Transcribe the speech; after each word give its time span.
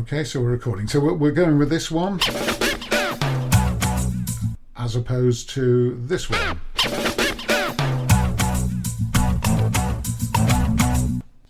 Okay, 0.00 0.24
so 0.24 0.40
we're 0.40 0.52
recording. 0.52 0.88
So 0.88 0.98
we're 0.98 1.12
we're 1.12 1.30
going 1.30 1.58
with 1.58 1.68
this 1.68 1.90
one 1.90 2.18
as 4.74 4.96
opposed 4.96 5.50
to 5.50 5.94
this 6.06 6.30
one. 6.30 6.58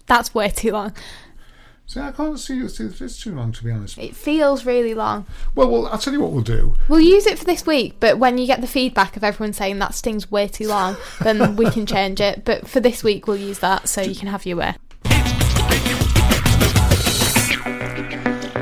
That's 0.06 0.34
way 0.34 0.48
too 0.48 0.72
long. 0.72 0.92
See, 1.86 2.00
I 2.00 2.10
can't 2.10 2.40
see 2.40 2.58
it's, 2.58 2.80
it's 2.80 3.22
too 3.22 3.36
long 3.36 3.52
to 3.52 3.62
be 3.62 3.70
honest. 3.70 3.96
It 3.98 4.16
feels 4.16 4.66
really 4.66 4.94
long. 4.94 5.26
Well, 5.54 5.70
well, 5.70 5.86
I'll 5.86 5.98
tell 5.98 6.12
you 6.12 6.20
what 6.20 6.32
we'll 6.32 6.42
do. 6.42 6.74
We'll 6.88 6.98
use 6.98 7.26
it 7.26 7.38
for 7.38 7.44
this 7.44 7.64
week, 7.64 7.98
but 8.00 8.18
when 8.18 8.36
you 8.36 8.48
get 8.48 8.60
the 8.60 8.66
feedback 8.66 9.16
of 9.16 9.22
everyone 9.22 9.52
saying 9.52 9.78
that 9.78 9.94
sting's 9.94 10.28
way 10.28 10.48
too 10.48 10.66
long, 10.66 10.96
then 11.22 11.54
we 11.54 11.70
can 11.70 11.86
change 11.94 12.20
it. 12.20 12.44
But 12.44 12.66
for 12.66 12.80
this 12.80 13.04
week, 13.04 13.28
we'll 13.28 13.36
use 13.36 13.60
that 13.60 13.88
so 13.88 14.00
you 14.00 14.16
can 14.16 14.26
have 14.26 14.44
your 14.44 14.56
way. 14.56 14.74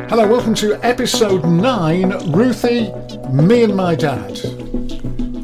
Hello, 0.08 0.26
welcome 0.26 0.54
to 0.54 0.74
episode 0.82 1.44
nine. 1.44 2.10
Ruthie, 2.32 2.90
me 3.30 3.64
and 3.64 3.76
my 3.76 3.94
dad. 3.94 4.38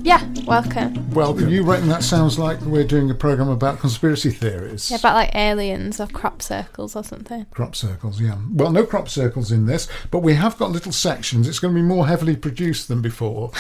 Yeah, 0.03 0.27
welcome. 0.47 1.11
Well, 1.11 1.39
you 1.39 1.63
reckon 1.63 1.89
that 1.89 2.03
sounds 2.03 2.39
like 2.39 2.59
we're 2.63 2.87
doing 2.87 3.11
a 3.11 3.15
program 3.15 3.51
about 3.51 3.79
conspiracy 3.79 4.31
theories? 4.31 4.91
Yeah, 4.91 4.97
about 4.97 5.17
like 5.17 5.35
aliens 5.35 6.01
or 6.01 6.07
crop 6.07 6.41
circles 6.41 6.97
or 6.97 7.05
something. 7.05 7.45
Crop 7.51 7.77
circles, 7.77 8.23
yeah. 8.23 8.39
Well, 8.53 8.73
no 8.73 8.87
crop 8.87 9.11
circles 9.11 9.53
in 9.53 9.67
this, 9.67 9.87
but 10.11 10.21
we 10.21 10.33
have 10.33 10.57
got 10.57 10.71
little 10.71 10.93
sections. 10.93 11.47
It's 11.47 11.59
going 11.59 11.75
to 11.75 11.79
be 11.79 11.87
more 11.87 12.07
heavily 12.07 12.35
produced 12.35 12.89
than 12.89 13.03
before. 13.03 13.51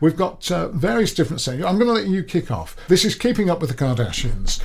We've 0.00 0.16
got 0.16 0.50
uh, 0.50 0.68
various 0.68 1.12
different 1.12 1.42
sections. 1.42 1.66
I'm 1.66 1.76
going 1.76 1.88
to 1.88 1.94
let 1.94 2.06
you 2.06 2.22
kick 2.22 2.50
off. 2.50 2.74
This 2.88 3.04
is 3.04 3.14
Keeping 3.14 3.50
Up 3.50 3.60
with 3.60 3.68
the 3.68 3.76
Kardashians. 3.76 4.62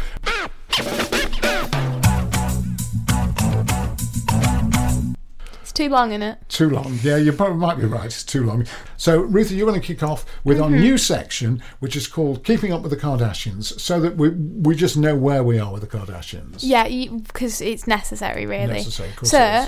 Too 5.73 5.89
long, 5.89 6.11
in 6.11 6.21
it? 6.21 6.37
Too 6.49 6.69
long. 6.69 6.99
Yeah, 7.01 7.17
you 7.17 7.31
probably 7.33 7.57
might 7.57 7.77
be 7.79 7.85
right. 7.85 8.05
It's 8.05 8.23
too 8.23 8.43
long. 8.45 8.65
So, 8.97 9.19
Ruthie, 9.21 9.55
you 9.55 9.65
want 9.65 9.75
to 9.81 9.85
kick 9.85 10.03
off 10.03 10.25
with 10.43 10.59
our 10.59 10.69
new 10.69 10.97
section, 10.97 11.61
which 11.79 11.95
is 11.95 12.07
called 12.07 12.43
Keeping 12.43 12.71
Up 12.73 12.81
with 12.81 12.91
the 12.91 12.97
Kardashians, 12.97 13.79
so 13.79 13.99
that 13.99 14.15
we, 14.17 14.29
we 14.29 14.75
just 14.75 14.97
know 14.97 15.15
where 15.15 15.43
we 15.43 15.59
are 15.59 15.71
with 15.71 15.81
the 15.81 15.97
Kardashians. 15.97 16.59
Yeah, 16.61 16.87
because 16.87 17.61
it's 17.61 17.87
necessary, 17.87 18.45
really. 18.45 18.73
Necessary, 18.73 19.09
of 19.09 19.15
course 19.17 19.31
so, 19.31 19.65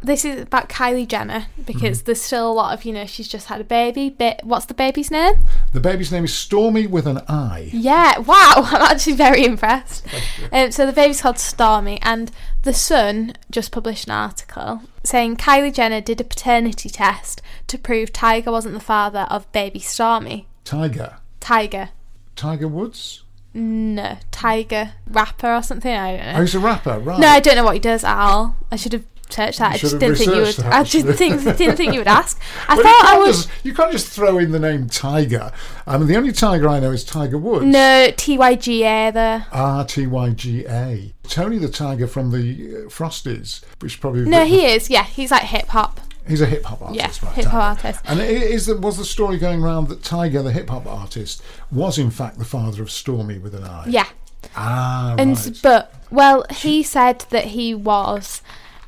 this 0.00 0.24
is 0.24 0.40
about 0.42 0.68
Kylie 0.68 1.08
Jenner 1.08 1.46
Mm-hmm. 1.58 1.62
because 1.62 2.02
there's 2.02 2.22
still 2.22 2.50
a 2.50 2.52
lot 2.52 2.72
of, 2.72 2.84
you 2.84 2.92
know, 2.92 3.04
she's 3.04 3.26
just 3.28 3.48
had 3.48 3.60
a 3.60 3.64
baby. 3.64 4.10
Ba- 4.10 4.38
what's 4.44 4.66
the 4.66 4.74
baby's 4.74 5.10
name? 5.10 5.34
The 5.72 5.80
baby's 5.80 6.12
name 6.12 6.24
is 6.24 6.32
Stormy 6.32 6.86
with 6.86 7.06
an 7.06 7.18
I. 7.28 7.68
Yeah, 7.72 8.18
wow, 8.20 8.52
I'm 8.56 8.82
actually 8.92 9.14
very 9.14 9.44
impressed. 9.44 10.06
Um, 10.52 10.70
so 10.70 10.86
the 10.86 10.92
baby's 10.92 11.20
called 11.20 11.38
Stormy, 11.38 11.98
and 12.02 12.30
The 12.68 12.74
Sun 12.74 13.32
just 13.50 13.72
published 13.72 14.08
an 14.08 14.12
article 14.12 14.82
saying 15.02 15.38
Kylie 15.38 15.72
Jenner 15.72 16.02
did 16.02 16.20
a 16.20 16.24
paternity 16.24 16.90
test 16.90 17.40
to 17.66 17.78
prove 17.78 18.12
Tiger 18.12 18.52
wasn't 18.52 18.74
the 18.74 18.78
father 18.80 19.26
of 19.30 19.50
baby 19.52 19.78
Stormy. 19.78 20.46
Tiger. 20.66 21.16
Tiger. 21.40 21.88
Tiger 22.36 22.68
Woods? 22.68 23.22
No, 23.54 24.18
Tiger 24.30 24.92
rapper 25.08 25.54
or 25.54 25.62
something. 25.62 25.90
I 25.96 26.14
don't 26.18 26.26
Oh, 26.26 26.32
know. 26.34 26.40
he's 26.42 26.54
a 26.56 26.58
rapper, 26.60 26.98
right. 26.98 27.18
No, 27.18 27.28
I 27.28 27.40
don't 27.40 27.56
know 27.56 27.64
what 27.64 27.72
he 27.72 27.80
does 27.80 28.04
at 28.04 28.14
all. 28.18 28.56
I 28.70 28.76
should 28.76 28.92
have 28.92 29.04
searched 29.30 29.60
that. 29.60 29.70
You 29.70 29.74
I 29.74 29.78
just 29.78 29.98
didn't 29.98 30.16
think 30.16 30.34
you 30.34 30.42
would. 30.42 30.54
that, 30.56 30.66
I 30.74 30.80
actually. 30.80 31.12
think, 31.14 31.42
didn't 31.44 31.76
think 31.76 31.94
you 31.94 32.00
would 32.00 32.06
ask. 32.06 32.38
I 32.68 32.74
Well, 32.74 32.84
thought 32.84 33.04
I 33.06 33.18
was. 33.18 33.46
just, 33.46 33.64
you 33.64 33.72
can't 33.72 33.92
just 33.92 34.08
throw 34.08 34.36
in 34.36 34.50
the 34.50 34.58
name 34.58 34.88
Tiger. 34.88 35.52
I 35.86 35.96
mean, 35.96 36.06
the 36.06 36.16
only 36.18 36.32
Tiger 36.32 36.68
I 36.68 36.80
know 36.80 36.90
is 36.90 37.02
Tiger 37.02 37.38
Woods. 37.38 37.64
No, 37.64 38.10
T 38.14 38.36
Y 38.36 38.54
G 38.56 38.84
A 38.84 39.10
there. 39.10 39.46
R 39.52 39.80
ah, 39.80 39.82
T 39.84 40.06
Y 40.06 40.30
G 40.30 40.66
A. 40.66 41.14
Tony 41.28 41.58
the 41.58 41.68
Tiger 41.68 42.06
from 42.06 42.30
the 42.30 42.38
uh, 42.38 42.88
Frosties, 42.88 43.62
which 43.80 44.00
probably 44.00 44.22
No, 44.22 44.44
he 44.44 44.66
is. 44.66 44.88
Yeah, 44.90 45.04
he's 45.04 45.30
like 45.30 45.42
hip 45.42 45.68
hop. 45.68 46.00
He's 46.26 46.40
a 46.42 46.46
hip 46.46 46.64
hop 46.64 46.82
artist, 46.82 47.22
Yeah, 47.22 47.26
right? 47.28 47.36
hip-hop 47.36 47.54
artist. 47.54 48.00
And 48.04 48.20
i- 48.20 48.24
is 48.24 48.66
the, 48.66 48.76
was 48.76 48.98
the 48.98 49.04
story 49.06 49.38
going 49.38 49.62
around 49.62 49.88
that 49.88 50.02
Tiger, 50.04 50.42
the 50.42 50.52
hip 50.52 50.68
hop 50.68 50.86
artist, 50.86 51.42
was 51.72 51.98
in 51.98 52.10
fact 52.10 52.38
the 52.38 52.44
father 52.44 52.82
of 52.82 52.90
Stormy 52.90 53.38
with 53.38 53.54
an 53.54 53.64
I? 53.64 53.86
Yeah. 53.88 54.06
Ah, 54.54 55.14
And 55.18 55.36
right. 55.38 55.60
but 55.62 55.94
well, 56.10 56.44
he 56.50 56.82
said 56.82 57.24
that 57.30 57.46
he 57.46 57.74
was, 57.74 58.42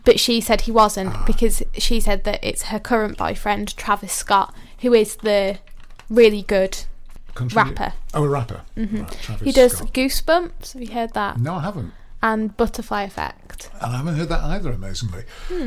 but 0.04 0.20
she 0.20 0.42
said 0.42 0.62
he 0.62 0.70
wasn't 0.72 1.14
Ah. 1.14 1.24
because 1.26 1.62
she 1.78 1.98
said 1.98 2.24
that 2.24 2.40
it's 2.42 2.64
her 2.64 2.78
current 2.78 3.16
boyfriend 3.16 3.74
Travis 3.76 4.12
Scott 4.12 4.54
who 4.80 4.92
is 4.92 5.16
the 5.16 5.58
really 6.10 6.42
good. 6.42 6.76
Country- 7.34 7.56
rapper. 7.56 7.92
Oh, 8.12 8.24
a 8.24 8.28
rapper. 8.28 8.62
Right, 8.76 9.14
He 9.42 9.52
does 9.52 9.78
Scott. 9.78 9.94
Goosebumps. 9.94 10.72
Have 10.74 10.82
you 10.82 10.92
heard 10.92 11.14
that? 11.14 11.38
No, 11.38 11.54
I 11.54 11.62
haven't. 11.62 11.92
And 12.22 12.54
Butterfly 12.56 13.02
Effect. 13.04 13.70
And 13.80 13.92
I 13.94 13.96
haven't 13.98 14.16
heard 14.16 14.28
that 14.28 14.40
either, 14.44 14.72
amazingly. 14.72 15.24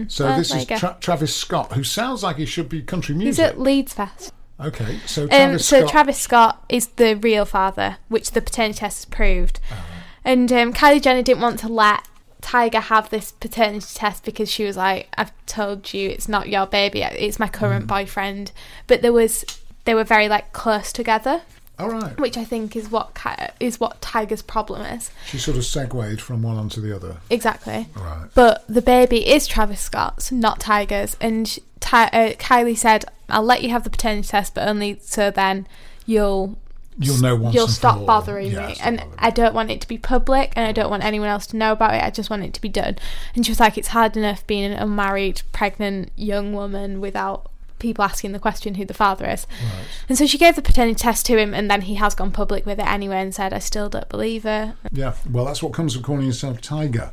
so 0.08 0.26
well, 0.26 0.38
this 0.38 0.54
is. 0.54 0.66
Tra- 0.68 0.98
Travis 1.00 1.36
Scott, 1.36 1.74
who 1.74 1.84
sounds 1.84 2.22
like 2.24 2.38
he 2.38 2.46
should 2.46 2.70
be 2.70 2.82
country 2.84 3.16
music. 3.16 3.44
He's 3.44 3.52
at 3.52 3.60
Leeds 3.60 3.94
Fest. 3.94 4.32
okay, 4.60 5.00
so 5.08 5.24
Um, 5.24 5.30
Travis 5.30 5.66
so 5.66 5.80
Scott. 5.80 5.90
Travis 5.92 6.20
Scott 6.20 6.66
is 6.70 6.88
the 6.88 7.16
real 7.16 7.46
father, 7.46 7.98
which 8.08 8.32
the 8.32 8.42
paternity 8.42 8.80
test 8.80 9.00
has 9.00 9.06
proved. 9.06 9.60
Uh-huh. 9.72 9.82
And 10.24 10.52
um, 10.54 10.74
Kylie 10.74 11.02
Jenner 11.02 11.24
didn't 11.24 11.42
want 11.42 11.60
to 11.60 11.68
let 11.68 12.08
Tiger 12.42 12.80
have 12.82 13.10
this 13.10 13.32
paternity 13.32 13.86
test 13.96 14.24
because 14.24 14.50
she 14.52 14.64
was 14.64 14.78
like, 14.78 15.08
"I've 15.18 15.32
told 15.48 15.94
you 15.94 16.10
it's 16.10 16.28
not 16.30 16.50
your 16.50 16.66
baby; 16.68 17.02
it's 17.02 17.40
my 17.40 17.48
Mm. 17.48 17.54
current 17.54 17.88
boyfriend." 17.88 18.52
But 18.88 19.02
there 19.02 19.14
was, 19.14 19.44
they 19.86 19.96
were 19.96 20.04
very 20.04 20.30
like 20.30 20.54
close 20.54 20.92
together, 20.94 21.42
All 21.80 21.90
right. 21.90 22.20
which 22.20 22.38
I 22.38 22.46
think 22.46 22.76
is 22.76 22.90
what 22.92 23.18
is 23.60 23.80
what 23.80 24.00
Tiger's 24.02 24.44
problem 24.44 24.82
is. 24.86 25.10
She 25.26 25.38
sort 25.40 25.58
of 25.58 25.66
segued 25.66 26.22
from 26.22 26.44
one 26.44 26.56
onto 26.56 26.80
the 26.82 26.96
other. 26.96 27.18
Exactly. 27.30 27.88
Right. 27.96 28.28
But 28.36 28.64
the 28.68 28.82
baby 28.82 29.28
is 29.28 29.48
Travis 29.48 29.82
Scott's, 29.82 30.32
not 30.32 30.60
Tiger's. 30.60 31.18
And 31.20 31.48
sh- 31.48 31.60
Ty- 31.80 32.08
uh, 32.14 32.34
Kylie 32.34 32.78
said, 32.78 33.06
"I'll 33.28 33.44
let 33.44 33.64
you 33.64 33.70
have 33.70 33.84
the 33.84 33.90
paternity 33.90 34.28
test, 34.28 34.54
but 34.54 34.68
only 34.68 35.00
so 35.02 35.32
then 35.32 35.68
you'll 36.06 36.58
You'll 37.00 37.18
know 37.18 37.36
once 37.36 37.56
you'll 37.56 37.68
stop 37.68 38.06
bothering 38.06 38.52
Yeah, 38.52 38.68
me. 38.68 38.76
And 38.80 39.00
bothering 39.00 39.16
I 39.18 39.32
don't 39.32 39.56
want 39.56 39.72
it 39.72 39.82
to 39.82 39.88
be 39.88 39.98
public, 39.98 40.54
and 40.56 40.68
I 40.68 40.72
don't 40.72 40.92
want 40.92 41.04
anyone 41.04 41.28
else 41.28 41.48
to 41.48 41.58
know 41.58 41.72
about 41.72 41.96
it. 41.96 42.04
I 42.04 42.12
just 42.12 42.30
want 42.30 42.44
it 42.44 42.54
to 42.54 42.62
be 42.62 42.70
done." 42.70 42.98
And 43.36 43.44
she 43.44 43.52
was 43.52 43.60
like, 43.60 43.80
"It's 43.80 43.88
hard 43.88 44.16
enough 44.16 44.46
being 44.46 44.66
an 44.66 44.74
unmarried, 44.74 45.42
pregnant 45.52 46.12
young 46.16 46.54
woman 46.54 47.02
without." 47.02 47.50
People 47.84 48.06
asking 48.06 48.32
the 48.32 48.40
question 48.40 48.76
who 48.76 48.86
the 48.86 48.94
father 48.94 49.30
is, 49.30 49.46
Right. 49.62 49.86
and 50.08 50.18
so 50.18 50.26
she 50.26 50.38
gave 50.38 50.56
the 50.56 50.62
paternity 50.62 50.96
test 50.96 51.26
to 51.26 51.38
him, 51.38 51.54
and 51.54 51.70
then 51.70 51.82
he 51.82 51.96
has 51.96 52.16
gone 52.16 52.32
public 52.32 52.66
with 52.66 52.80
it 52.80 52.86
anyway 52.88 53.18
and 53.22 53.36
said, 53.36 53.52
"I 53.54 53.60
still 53.60 53.90
don't 53.90 54.08
believe 54.08 54.44
her." 54.44 54.76
Yeah, 54.92 55.14
well, 55.30 55.44
that's 55.44 55.62
what 55.62 55.74
comes 55.74 55.94
of 55.98 56.02
calling 56.02 56.26
yourself 56.26 56.62
Tiger. 56.62 57.12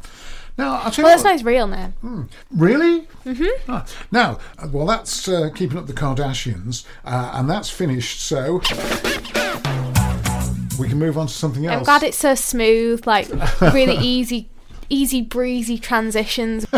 Now, 0.57 0.75
I'll 0.85 0.91
tell 0.93 1.03
Well, 1.05 1.13
you 1.13 1.17
that's 1.17 1.25
not 1.25 1.33
his 1.33 1.45
real 1.45 1.67
name. 1.67 2.29
Really? 2.51 3.09
Mm-hmm. 3.27 3.71
Ah, 3.73 3.85
now, 4.13 4.39
uh, 4.59 4.69
well, 4.71 4.87
that's 4.87 5.27
uh, 5.27 5.51
keeping 5.55 5.77
up 5.77 5.87
the 5.89 5.93
Kardashians, 5.93 6.85
uh, 7.05 7.33
and 7.35 7.51
that's 7.51 7.69
finished. 7.71 8.21
So 8.21 8.61
we 10.79 10.89
can 10.89 10.99
move 10.99 11.19
on 11.19 11.27
to 11.27 11.33
something 11.33 11.67
else. 11.67 11.79
I'm 11.79 11.85
glad 11.85 12.03
it's 12.05 12.17
so 12.19 12.35
smooth, 12.37 13.07
like 13.07 13.29
really 13.61 13.97
easy, 14.01 14.49
easy 14.89 15.21
breezy 15.23 15.79
transitions. 15.79 16.65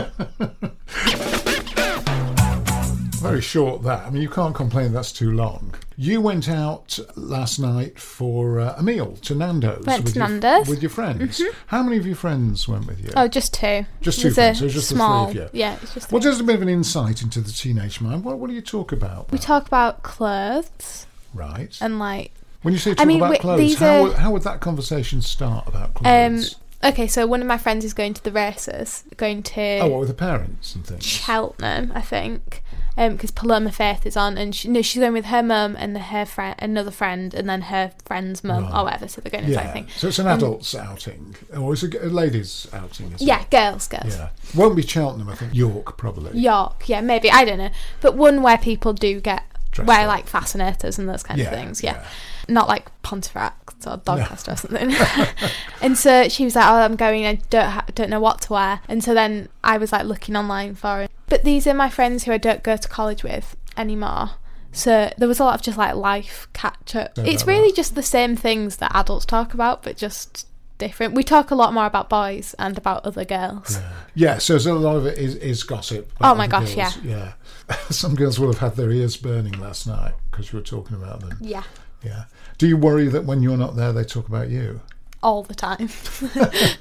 Very 3.22 3.40
short. 3.40 3.82
That 3.82 4.06
I 4.06 4.10
mean, 4.10 4.22
you 4.22 4.28
can't 4.28 4.54
complain 4.54 4.92
that's 4.92 5.12
too 5.12 5.32
long. 5.32 5.74
You 5.96 6.20
went 6.20 6.48
out 6.48 6.98
last 7.16 7.58
night 7.58 7.98
for 7.98 8.60
uh, 8.60 8.74
a 8.76 8.82
meal 8.82 9.16
to 9.22 9.34
Nando's. 9.34 9.86
Went 9.86 10.04
with 10.04 10.14
to 10.14 10.18
your, 10.18 10.28
Nando's. 10.28 10.68
with 10.68 10.82
your 10.82 10.90
friends. 10.90 11.42
How 11.66 11.82
many 11.82 11.96
of 11.96 12.06
your 12.06 12.16
friends 12.16 12.66
went 12.66 12.86
with 12.86 13.04
you? 13.04 13.10
Oh, 13.16 13.28
just 13.28 13.54
two. 13.54 13.86
Just 14.00 14.20
two 14.20 14.30
friends, 14.30 14.58
so 14.58 14.68
just 14.68 14.90
the 14.90 14.96
three 14.96 15.04
of 15.04 15.34
you. 15.34 15.48
Yeah, 15.52 15.78
it's 15.82 15.94
just. 15.94 16.12
Well, 16.12 16.20
just 16.20 16.40
a 16.40 16.44
bit 16.44 16.56
of 16.56 16.62
an 16.62 16.68
insight 16.68 17.22
into 17.22 17.40
the 17.40 17.52
teenage 17.52 18.00
mind. 18.00 18.24
What, 18.24 18.38
what 18.38 18.48
do 18.48 18.54
you 18.54 18.62
talk 18.62 18.92
about? 18.92 19.30
we 19.30 19.38
talk 19.38 19.66
about 19.66 20.02
clothes 20.02 21.06
right. 21.34 21.76
and 21.80 21.98
like 21.98 22.32
when 22.62 22.74
you 22.74 22.78
say 22.78 22.94
talk 22.94 23.00
I 23.00 23.04
mean, 23.04 23.18
about 23.18 23.30
we- 23.30 23.38
clothes, 23.38 23.74
how, 23.76 23.94
are- 23.94 24.02
would, 24.02 24.12
how 24.14 24.30
would 24.32 24.42
that 24.42 24.60
conversation 24.60 25.22
start 25.22 25.66
about 25.66 25.96
um. 26.04 26.36
clothes? 26.36 26.56
Okay, 26.84 27.06
so 27.06 27.28
one 27.28 27.40
of 27.40 27.46
my 27.46 27.58
friends 27.58 27.84
is 27.84 27.94
going 27.94 28.12
to 28.14 28.24
the 28.24 28.32
races, 28.32 29.04
going 29.16 29.44
to 29.44 29.78
oh, 29.78 29.86
what 29.86 30.00
with 30.00 30.08
the 30.08 30.14
parents 30.14 30.74
and 30.74 30.84
things? 30.84 31.04
Cheltenham, 31.06 31.92
I 31.94 32.00
think, 32.00 32.64
Um, 32.96 33.14
because 33.14 33.30
Paloma 33.30 33.72
Faith 33.72 34.04
is 34.04 34.18
on, 34.18 34.36
and 34.36 34.54
she, 34.54 34.68
no, 34.68 34.82
she's 34.82 35.00
going 35.00 35.14
with 35.14 35.24
her 35.26 35.42
mum 35.42 35.76
and 35.78 35.96
her 35.96 36.26
friend, 36.26 36.54
another 36.58 36.90
friend, 36.90 37.32
and 37.32 37.48
then 37.48 37.62
her 37.62 37.90
friend's 38.04 38.44
mum 38.44 38.64
Right. 38.64 38.78
or 38.80 38.84
whatever. 38.84 39.08
So 39.08 39.22
they're 39.22 39.30
going 39.30 39.50
Yeah. 39.50 39.62
same 39.62 39.72
thing. 39.72 39.86
So 39.96 40.08
it's 40.08 40.18
an 40.18 40.26
um, 40.26 40.36
adults 40.36 40.74
outing, 40.74 41.34
or 41.56 41.72
it's 41.72 41.82
a 41.82 41.86
ladies 41.88 42.68
outing. 42.72 43.06
Isn't 43.14 43.22
Yeah, 43.26 43.40
It? 43.40 43.50
girls, 43.50 43.88
girls. 43.88 44.16
Yeah. 44.18 44.28
Won't 44.54 44.76
be 44.76 44.82
Cheltenham. 44.82 45.30
I 45.30 45.34
think 45.36 45.54
York 45.54 45.96
probably. 45.96 46.38
York, 46.38 46.86
yeah, 46.88 47.00
maybe 47.00 47.30
I 47.30 47.46
don't 47.46 47.58
know, 47.58 47.70
but 48.02 48.14
one 48.14 48.42
where 48.42 48.58
people 48.58 48.92
do 48.92 49.22
get 49.22 49.42
Dressed 49.70 49.88
wear 49.88 50.00
up. 50.00 50.08
like 50.08 50.26
fascinators 50.26 50.98
and 50.98 51.08
those 51.08 51.22
kinds 51.22 51.40
Yeah, 51.40 51.46
of 51.46 51.54
things, 51.54 51.82
yeah. 51.82 51.94
yeah. 51.94 52.04
Not 52.48 52.68
like 52.68 52.90
Pontefract 53.02 53.86
or 53.86 53.96
Doncaster 53.98 54.52
or 54.52 54.56
something. 54.56 54.94
and 55.80 55.96
so 55.96 56.28
she 56.28 56.44
was 56.44 56.54
like, 56.56 56.66
"Oh, 56.68 56.74
I'm 56.74 56.96
going. 56.96 57.24
I 57.24 57.34
don't 57.50 57.70
ha- 57.70 57.84
don't 57.94 58.10
know 58.10 58.20
what 58.20 58.42
to 58.42 58.52
wear." 58.52 58.80
And 58.88 59.02
so 59.02 59.14
then 59.14 59.48
I 59.64 59.78
was 59.78 59.92
like 59.92 60.04
looking 60.04 60.36
online 60.36 60.74
for 60.74 61.02
it. 61.02 61.10
But 61.32 61.44
these 61.44 61.66
are 61.66 61.72
my 61.72 61.88
friends 61.88 62.24
who 62.24 62.32
I 62.32 62.36
don't 62.36 62.62
go 62.62 62.76
to 62.76 62.88
college 62.88 63.22
with 63.22 63.56
anymore. 63.74 64.32
So 64.70 65.10
there 65.16 65.26
was 65.26 65.40
a 65.40 65.44
lot 65.44 65.54
of 65.54 65.62
just 65.62 65.78
like 65.78 65.94
life 65.94 66.46
catch 66.52 66.94
up. 66.94 67.12
It's 67.16 67.46
really 67.46 67.72
just 67.72 67.94
the 67.94 68.02
same 68.02 68.36
things 68.36 68.76
that 68.76 68.94
adults 68.94 69.24
talk 69.24 69.54
about, 69.54 69.82
but 69.82 69.96
just 69.96 70.46
different. 70.76 71.14
We 71.14 71.22
talk 71.22 71.50
a 71.50 71.54
lot 71.54 71.72
more 71.72 71.86
about 71.86 72.10
boys 72.10 72.54
and 72.58 72.76
about 72.76 73.06
other 73.06 73.24
girls. 73.24 73.80
Yeah, 74.14 74.36
so 74.36 74.52
there's 74.52 74.66
a 74.66 74.74
lot 74.74 74.96
of 74.96 75.06
it 75.06 75.16
is, 75.16 75.36
is 75.36 75.62
gossip. 75.62 76.12
Oh 76.20 76.34
my 76.34 76.46
gosh, 76.46 76.74
girls. 76.74 76.98
yeah. 76.98 77.32
Some 77.88 78.14
girls 78.14 78.38
will 78.38 78.48
have 78.48 78.58
had 78.58 78.76
their 78.76 78.90
ears 78.90 79.16
burning 79.16 79.58
last 79.58 79.86
night 79.86 80.12
because 80.30 80.52
you 80.52 80.58
were 80.58 80.64
talking 80.64 80.98
about 80.98 81.20
them. 81.20 81.38
Yeah. 81.40 81.62
Yeah. 82.02 82.24
Do 82.58 82.68
you 82.68 82.76
worry 82.76 83.08
that 83.08 83.24
when 83.24 83.42
you're 83.42 83.56
not 83.56 83.74
there, 83.74 83.94
they 83.94 84.04
talk 84.04 84.28
about 84.28 84.50
you? 84.50 84.82
All 85.22 85.42
the 85.42 85.54
time. 85.54 85.88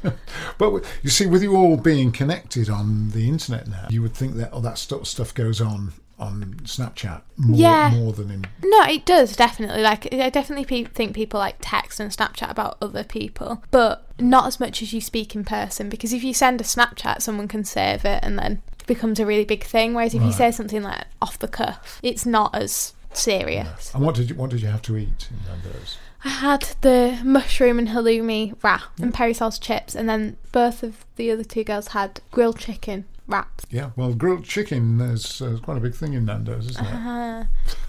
But 0.58 0.84
you 1.02 1.10
see, 1.10 1.26
with 1.26 1.42
you 1.44 1.56
all 1.56 1.78
being 1.78 2.12
connected 2.12 2.70
on 2.70 3.10
the 3.12 3.28
internet 3.28 3.68
now, 3.68 3.88
you 3.90 4.02
would 4.02 4.14
think 4.14 4.36
that 4.36 4.52
all 4.54 4.62
that 4.62 4.78
stuff 4.78 5.08
stuff 5.08 5.34
goes 5.34 5.60
on 5.62 5.94
on 6.20 6.56
Snapchat 6.66 7.22
more, 7.38 7.58
Yeah. 7.60 7.90
more 7.96 8.14
than 8.14 8.30
in. 8.30 8.46
No, 8.64 8.84
it 8.84 9.06
does 9.06 9.36
definitely. 9.36 9.82
Like, 9.82 10.14
I 10.14 10.30
definitely 10.30 10.66
pe- 10.66 10.84
think 10.84 11.16
people 11.16 11.40
like 11.40 11.56
text 11.62 12.00
and 12.00 12.12
Snapchat 12.12 12.52
about 12.52 12.78
other 12.80 13.04
people, 13.04 13.64
but 13.72 14.06
not 14.20 14.46
as 14.46 14.60
much 14.60 14.84
as 14.84 14.94
you 14.94 15.02
speak 15.02 15.34
in 15.34 15.44
person. 15.44 15.90
Because 15.90 16.14
if 16.14 16.24
you 16.24 16.32
send 16.36 16.62
a 16.62 16.64
Snapchat, 16.64 17.24
someone 17.24 17.48
can 17.48 17.64
save 17.64 18.06
it, 18.06 18.20
and 18.22 18.38
then 18.38 18.62
it 18.80 18.86
becomes 18.86 19.20
a 19.20 19.26
really 19.26 19.46
big 19.46 19.64
thing. 19.64 19.96
Whereas 19.96 20.14
if 20.14 20.22
you 20.22 20.32
say 20.32 20.52
something 20.52 20.84
like 20.84 21.06
off 21.24 21.40
the 21.40 21.48
cuff, 21.48 22.00
it's 22.04 22.26
not 22.28 22.54
as 22.54 22.94
serious. 23.14 23.92
And 23.96 24.06
what 24.06 24.14
did 24.14 24.30
you 24.30 24.36
what 24.36 24.52
did 24.52 24.62
you 24.62 24.68
have 24.68 24.84
to 24.84 24.98
eat 24.98 25.28
in 25.32 25.38
Nando's? 25.48 25.98
I 26.24 26.30
had 26.30 26.76
the 26.82 27.20
mushroom 27.24 27.80
and 27.80 27.90
halloumi 27.90 28.56
wrap 28.64 29.00
and 29.00 29.14
peri 29.14 29.34
sauce 29.34 29.58
chips, 29.58 29.96
and 29.96 30.08
then 30.08 30.38
both 30.52 30.84
of 30.84 31.06
the 31.16 31.32
other 31.32 31.44
two 31.44 31.64
girls 31.64 31.90
had 31.90 32.22
grilled 32.32 32.60
chicken 32.60 33.06
wraps. 33.32 33.66
Yeah, 33.70 33.92
well, 33.96 34.14
grilled 34.14 34.44
chicken 34.44 35.00
is 35.02 35.42
uh, 35.42 35.58
quite 35.64 35.78
a 35.78 35.80
big 35.80 35.96
thing 35.96 36.14
in 36.14 36.26
Nando's, 36.26 36.70
isn't 36.70 36.86
it? 36.86 36.94
Uh, 36.94 37.44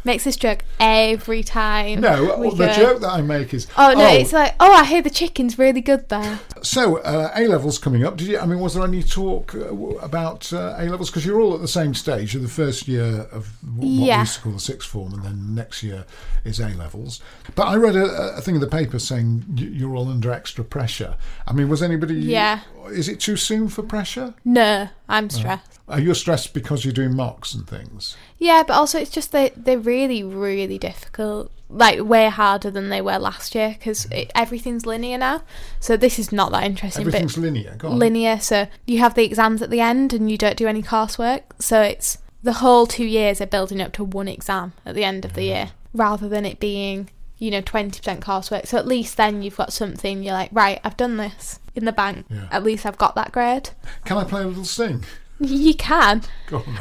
makes 0.05 0.25
this 0.25 0.37
joke 0.37 0.65
every 0.81 1.43
time. 1.43 2.00
No, 2.00 2.37
we 2.39 2.55
the 2.55 2.73
joke 2.73 3.00
that 3.00 3.11
I 3.11 3.23
make 3.23 3.53
is 3.53 3.67
Oh 3.77 3.93
no, 3.94 4.09
it's 4.09 4.33
like, 4.33 4.55
oh, 4.61 4.73
I 4.73 4.85
hear 4.85 5.03
the 5.03 5.11
chicken's 5.11 5.59
really 5.59 5.81
good 5.81 6.09
there. 6.09 6.41
So, 6.62 6.99
uh, 6.99 7.33
A 7.35 7.47
levels 7.47 7.79
coming 7.79 8.05
up. 8.05 8.17
Did 8.17 8.29
you? 8.29 8.39
I 8.39 8.47
mean, 8.47 8.61
was 8.61 8.75
there 8.75 8.85
any 8.85 9.03
talk 9.03 9.55
uh, 9.55 9.75
about 9.99 10.53
uh, 10.53 10.77
A 10.79 10.85
levels? 10.89 11.11
Because 11.11 11.27
you're 11.27 11.41
all 11.41 11.55
at 11.55 11.61
the 11.61 11.69
same 11.69 11.94
stage. 11.94 12.35
You're 12.35 12.43
the 12.43 12.49
first 12.49 12.87
year 12.87 13.27
of 13.33 13.49
what 13.75 13.87
we 13.87 14.12
used 14.12 14.37
to 14.37 14.41
call 14.41 14.53
the 14.53 14.61
sixth 14.61 14.89
form, 14.89 15.15
and 15.15 15.25
then 15.25 15.55
next 15.55 15.83
year 15.83 16.05
is 16.44 16.61
A 16.61 16.69
levels. 16.69 17.21
But 17.55 17.65
I 17.65 17.77
read 17.77 17.97
a, 17.97 18.37
a 18.37 18.41
thing 18.41 18.55
in 18.55 18.61
the 18.61 18.67
paper 18.69 18.99
saying 18.99 19.44
you're 19.56 19.97
all 19.97 20.09
under 20.09 20.33
extra 20.33 20.65
pressure. 20.65 21.17
I 21.47 21.53
mean, 21.53 21.69
was 21.69 21.83
anybody? 21.83 22.15
Yeah. 22.15 22.61
Is 22.91 23.09
it 23.09 23.21
too 23.21 23.37
soon 23.37 23.69
for 23.69 23.83
pressure? 23.83 24.35
No, 24.44 24.89
I'm 25.09 25.27
uh-huh. 25.27 25.37
stressed. 25.37 25.79
Are 25.89 26.01
you 26.01 26.15
stressed 26.15 26.55
because 26.55 26.85
you're 26.85 26.95
doing 26.95 27.15
mocks 27.15 27.55
and 27.55 27.69
things? 27.69 28.17
Yeah, 28.39 28.63
but 28.67 28.75
also 28.75 28.99
it's 28.99 29.11
just 29.11 29.33
they 29.33 29.53
they're 29.57 29.79
really 29.79 30.23
really 30.23 30.79
difficult. 30.79 31.51
Like 31.69 32.01
way 32.01 32.29
harder 32.29 32.71
than 32.71 32.91
they 32.91 33.01
were 33.01 33.19
last 33.19 33.55
year 33.55 33.75
because 33.79 34.07
mm. 34.07 34.31
everything's 34.35 34.85
linear 34.85 35.17
now. 35.17 35.43
So 35.81 35.97
this 35.97 36.19
is 36.19 36.31
not 36.31 36.53
that 36.53 36.65
interesting. 36.65 37.01
Everything's 37.01 37.39
linear. 37.39 37.75
Go 37.79 37.89
on. 37.89 37.99
linear. 37.99 38.41
So 38.41 38.69
you 38.87 38.99
have 38.99 39.15
the 39.15 39.25
exams 39.25 39.63
at 39.63 39.71
the 39.71 39.81
end 39.81 40.13
and 40.13 40.31
you 40.31 40.37
don't 40.37 40.57
do 40.57 40.69
any 40.69 40.83
coursework. 40.83 41.43
So 41.59 41.81
it's 41.81 42.19
the 42.43 42.55
whole 42.55 42.87
two 42.87 43.07
years 43.07 43.41
are 43.41 43.47
building 43.47 43.81
up 43.81 43.93
to 43.95 44.05
one 44.05 44.29
exam 44.29 44.75
at 44.85 44.95
the 44.95 45.05
end 45.05 45.25
of 45.25 45.33
the 45.33 45.45
year 45.45 45.71
rather 45.95 46.29
than 46.29 46.45
it 46.45 46.61
being 46.61 47.09
you 47.43 47.50
know 47.50 47.61
20% 47.61 48.21
coursework 48.21 48.67
so 48.69 48.79
at 48.79 48.87
least 48.87 49.17
then 49.17 49.43
you've 49.43 49.56
got 49.56 49.73
something 49.73 50.23
you're 50.23 50.33
like 50.33 50.49
right 50.53 50.79
i've 50.85 50.97
done 50.97 51.17
this 51.17 51.59
in 51.75 51.85
the 51.85 51.93
bank 51.93 52.25
Yeah. 52.31 52.47
at 52.53 52.62
least 52.62 52.87
i've 52.87 52.99
got 52.99 53.17
that 53.17 53.33
grade 53.33 53.71
Can 54.05 54.17
I 54.17 54.23
play 54.25 54.43
a 54.43 54.47
little 54.47 54.65
sting? 54.65 55.05
you 55.41 55.75
can. 55.75 56.23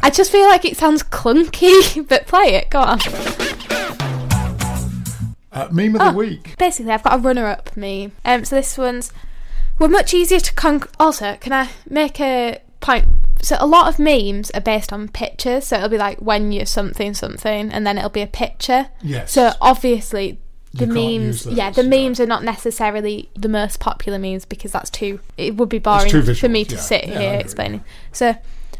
I 0.03 0.11
just 0.11 0.31
feel 0.31 0.47
like 0.47 0.65
it 0.65 0.77
sounds 0.77 1.01
clunky, 1.01 2.07
but 2.11 2.27
play 2.27 2.53
it. 2.53 2.69
Go 2.69 2.79
on. 2.81 2.99
Uh, 5.51 5.67
meme 5.71 5.95
of 5.95 6.01
Oh. 6.01 6.11
the 6.11 6.17
week. 6.17 6.55
Basically, 6.59 6.91
I've 6.91 7.03
got 7.03 7.15
a 7.15 7.17
runner-up 7.21 7.75
meme. 7.75 8.11
Um, 8.23 8.45
so 8.45 8.55
this 8.55 8.77
one's 8.77 9.11
we're 9.79 9.87
much 9.87 10.13
easier 10.13 10.39
to 10.39 10.53
con. 10.53 10.83
Also, 10.99 11.37
can 11.37 11.51
I 11.53 11.69
make 11.89 12.19
a 12.21 12.59
point? 12.81 13.05
So 13.41 13.57
a 13.59 13.65
lot 13.65 13.87
of 13.87 13.97
memes 13.97 14.51
are 14.51 14.61
based 14.61 14.93
on 14.93 15.07
pictures. 15.09 15.65
So 15.67 15.77
it'll 15.77 15.89
be 15.89 15.97
like 15.97 16.19
when 16.19 16.51
you're 16.51 16.67
something 16.67 17.15
something, 17.15 17.71
and 17.71 17.85
then 17.87 17.97
it'll 17.97 18.11
be 18.11 18.21
a 18.21 18.27
picture. 18.27 18.89
Yes. 19.01 19.31
So 19.31 19.53
obviously. 19.59 20.39
The 20.73 20.87
memes, 20.87 21.45
yeah, 21.45 21.69
the 21.69 21.83
yeah. 21.83 21.89
memes 21.89 22.19
are 22.21 22.25
not 22.25 22.43
necessarily 22.43 23.29
the 23.35 23.49
most 23.49 23.81
popular 23.81 24.17
memes 24.17 24.45
because 24.45 24.71
that's 24.71 24.89
too. 24.89 25.19
It 25.37 25.57
would 25.57 25.67
be 25.67 25.79
boring 25.79 26.11
for 26.33 26.47
me 26.47 26.63
to 26.63 26.75
yeah. 26.75 26.81
sit 26.81 27.07
Yeah, 27.07 27.19
here 27.19 27.33
explaining. 27.39 27.83
So, 28.13 28.35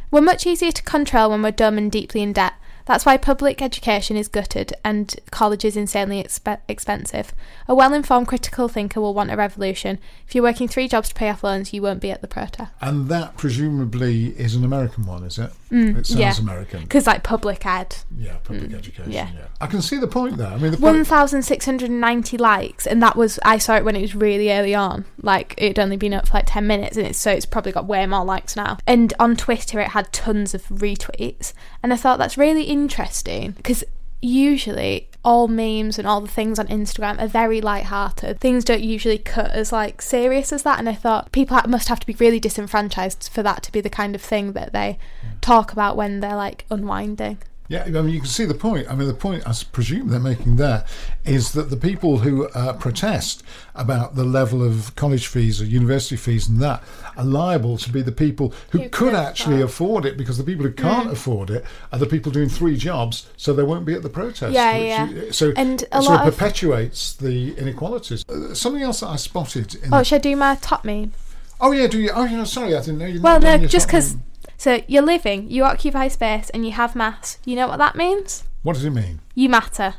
we're 0.10 0.22
much 0.22 0.48
easier 0.48 0.72
to 0.72 0.84
control 0.84 1.32
when 1.32 1.42
we're 1.42 1.52
dumb 1.52 1.78
and 1.78 1.92
deeply 1.92 2.22
in 2.22 2.32
debt. 2.32 2.54
That's 2.86 3.06
why 3.06 3.18
public 3.18 3.62
education 3.62 4.18
is 4.18 4.28
gutted 4.28 4.74
and 4.84 5.16
college 5.32 5.64
is 5.66 5.78
insanely 5.78 6.24
expe- 6.24 6.60
expensive. 6.68 7.34
A 7.68 7.76
well 7.76 7.94
informed 7.94 8.28
critical 8.28 8.68
thinker 8.68 9.00
will 9.02 9.14
want 9.14 9.32
a 9.32 9.36
revolution. 9.38 10.00
If 10.28 10.36
you're 10.36 10.44
working 10.44 10.68
three 10.68 10.88
jobs 10.88 11.10
to 11.10 11.16
pay 11.16 11.30
off 11.30 11.44
loans, 11.44 11.74
you 11.74 11.82
won't 11.82 12.02
be 12.02 12.12
at 12.12 12.22
the 12.22 12.28
protest. 12.28 12.72
And 12.82 13.08
that 13.10 13.38
presumably 13.38 14.28
is 14.38 14.56
an 14.56 14.64
American 14.64 15.06
one, 15.06 15.24
is 15.24 15.38
it? 15.38 15.52
it 15.72 16.06
sounds 16.06 16.12
Mm, 16.12 16.20
yeah. 16.20 16.34
American. 16.40 16.82
Because, 16.82 17.08
like, 17.08 17.24
public 17.24 17.66
ed, 17.66 17.96
Yeah, 18.18 18.36
public 18.44 18.74
education. 18.74 19.12
Yeah. 19.12 19.28
Mm, 19.28 19.36
yeah. 19.36 19.46
I 19.62 19.68
can 19.68 19.82
see 19.82 19.98
the 19.98 20.08
point 20.08 20.38
there. 20.38 20.48
I 20.48 20.58
mean, 20.58 20.72
the 20.72 20.78
point, 20.78 20.98
1,690 20.98 22.38
likes, 22.38 22.86
and 22.86 23.02
that 23.02 23.16
was, 23.16 23.40
I 23.46 23.58
saw 23.58 23.76
it 23.78 23.86
when 23.86 23.96
it 23.96 24.02
was 24.02 24.16
really 24.16 24.52
early 24.52 24.76
on. 24.76 25.06
Like, 25.22 25.54
it'd 25.58 25.80
only 25.80 25.98
been 25.98 26.14
up 26.14 26.28
for 26.28 26.34
like 26.36 26.46
10 26.48 26.68
minutes, 26.68 26.98
and 26.98 27.08
it's, 27.08 27.20
so 27.20 27.32
it's 27.32 27.46
probably 27.46 27.72
got 27.72 27.86
way 27.86 28.06
more 28.06 28.26
likes 28.26 28.56
now. 28.56 28.78
And 28.86 29.14
on 29.20 29.36
Twitter, 29.36 29.80
it 29.80 29.90
had 29.90 30.12
tons 30.12 30.54
of 30.54 30.64
retweets, 30.68 31.54
and 31.82 31.94
I 31.94 31.96
thought 31.96 32.18
that's 32.20 32.38
really 32.38 32.64
interesting 32.72 33.52
because 33.52 33.84
usually 34.22 35.10
all 35.24 35.48
memes 35.48 36.00
and 36.00 36.08
all 36.08 36.22
the 36.22 36.28
things 36.28 36.58
on 36.58 36.68
Instagram 36.68 37.22
are 37.22 37.28
very 37.28 37.62
light-hearted. 37.62 38.40
Things 38.40 38.64
don't 38.64 38.82
usually 38.82 39.18
cut 39.18 39.52
as 39.52 39.72
like 39.72 40.02
serious 40.02 40.52
as 40.52 40.64
that, 40.64 40.80
and 40.80 40.90
I 40.90 40.94
thought 40.94 41.32
people 41.32 41.60
must 41.68 41.90
have 41.90 42.00
to 42.00 42.08
be 42.08 42.14
really 42.14 42.40
disenfranchised 42.40 43.30
for 43.32 43.44
that 43.44 43.62
to 43.64 43.72
be 43.72 43.82
the 43.82 43.90
kind 43.90 44.16
of 44.16 44.22
thing 44.22 44.54
that 44.54 44.74
they 44.74 44.98
mm. 45.24 45.42
talk 45.42 45.72
about 45.72 45.96
when 45.96 46.22
they're 46.22 46.36
like 46.36 46.66
unwinding. 46.72 47.38
Yeah, 47.72 47.84
I 47.86 47.90
mean, 48.02 48.10
you 48.10 48.20
can 48.20 48.28
see 48.28 48.44
the 48.44 48.54
point. 48.54 48.90
I 48.90 48.96
mean, 48.96 49.08
the 49.08 49.14
point 49.14 49.48
I 49.48 49.54
presume 49.72 50.10
they're 50.10 50.20
making 50.20 50.58
there 50.58 50.84
is 51.24 51.54
that 51.54 51.70
the 51.70 51.78
people 51.78 52.18
who 52.18 52.50
uh, 52.50 52.74
protest 52.74 53.44
about 53.76 54.16
the 54.16 54.26
level 54.26 54.62
of 54.62 54.94
college 54.98 55.28
fees 55.28 55.62
or 55.62 55.66
university 55.66 56.18
fees 56.18 56.50
and 56.50 56.60
that 56.60 56.84
are 57.16 57.24
liable 57.24 57.78
to 57.78 57.90
be 57.90 58.02
the 58.02 58.12
people 58.12 58.54
who, 58.72 58.80
Who 58.80 58.90
could 58.90 59.14
actually 59.14 59.62
afford. 59.62 60.04
afford 60.04 60.06
it 60.06 60.18
because 60.18 60.38
the 60.38 60.44
people 60.44 60.66
who 60.66 60.74
can't 60.74 61.10
afford 61.12 61.50
it 61.50 61.64
are 61.94 62.00
the 62.00 62.06
people 62.08 62.30
doing 62.30 62.50
three 62.50 62.76
jobs, 62.76 63.28
so 63.38 63.54
they 63.54 63.64
won't 63.64 63.86
be 63.86 63.94
at 63.94 64.02
the 64.04 64.10
protest. 64.10 64.54
Yeah, 64.54 64.76
yeah. 64.76 65.10
is- 65.10 65.38
So, 65.38 65.54
And 65.56 65.86
a 65.94 66.02
so 66.02 66.10
lot 66.10 66.26
it 66.26 66.28
of- 66.28 66.34
perpetuates 66.38 67.14
the 67.14 67.54
inequalities. 67.58 68.26
Uh, 68.28 68.54
something 68.54 68.82
else 68.84 69.00
that 69.00 69.08
I 69.08 69.16
spotted. 69.16 69.76
In 69.76 69.94
Oh, 69.94 70.04
should 70.04 70.16
I 70.16 70.20
do 70.20 70.36
my 70.36 70.56
top 70.56 70.84
meme? 70.84 71.14
Oh 71.62 71.72
yeah, 71.72 71.88
do 71.88 72.00
you? 72.00 72.10
Oh, 72.14 72.26
you 72.26 72.36
know, 72.36 72.44
sorry, 72.44 72.76
I 72.76 72.80
didn't 72.82 72.98
know 72.98 73.06
you. 73.06 73.22
Well, 73.22 73.40
no, 73.40 73.58
just 73.66 73.88
because. 73.88 74.18
So 74.58 74.82
you're 74.88 75.02
living, 75.04 75.50
you 75.50 75.64
occupy 75.64 76.08
space, 76.08 76.50
and 76.52 76.66
you 76.66 76.72
have 76.74 76.96
mass. 76.96 77.38
You 77.46 77.56
know 77.56 77.68
what 77.68 77.78
that 77.78 77.96
means? 77.96 78.44
What 78.64 78.74
does 78.74 78.86
it 78.86 78.92
mean? 78.92 79.20
You 79.36 79.50
matter. 79.50 79.96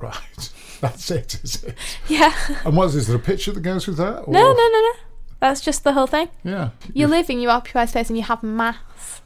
Right, 0.00 0.50
that's 0.80 1.10
it, 1.10 1.40
is 1.42 1.64
it? 1.64 1.74
Yeah. 2.08 2.34
And 2.64 2.76
what 2.76 2.86
is? 2.86 2.96
Is 2.96 3.06
there 3.08 3.16
a 3.16 3.20
picture 3.20 3.52
that 3.52 3.60
goes 3.60 3.86
with 3.86 3.96
that? 3.98 4.22
Or, 4.26 4.32
no, 4.32 4.40
no, 4.40 4.52
no, 4.54 4.80
no. 4.80 4.92
That's 5.40 5.60
just 5.60 5.84
the 5.84 5.92
whole 5.92 6.06
thing. 6.06 6.28
Yeah, 6.44 6.70
You're 6.94 7.08
living, 7.08 7.40
you 7.40 7.50
occupy 7.50 7.84
space, 7.86 8.08
and 8.08 8.16
you 8.16 8.22
have 8.24 8.42
mass. 8.42 9.20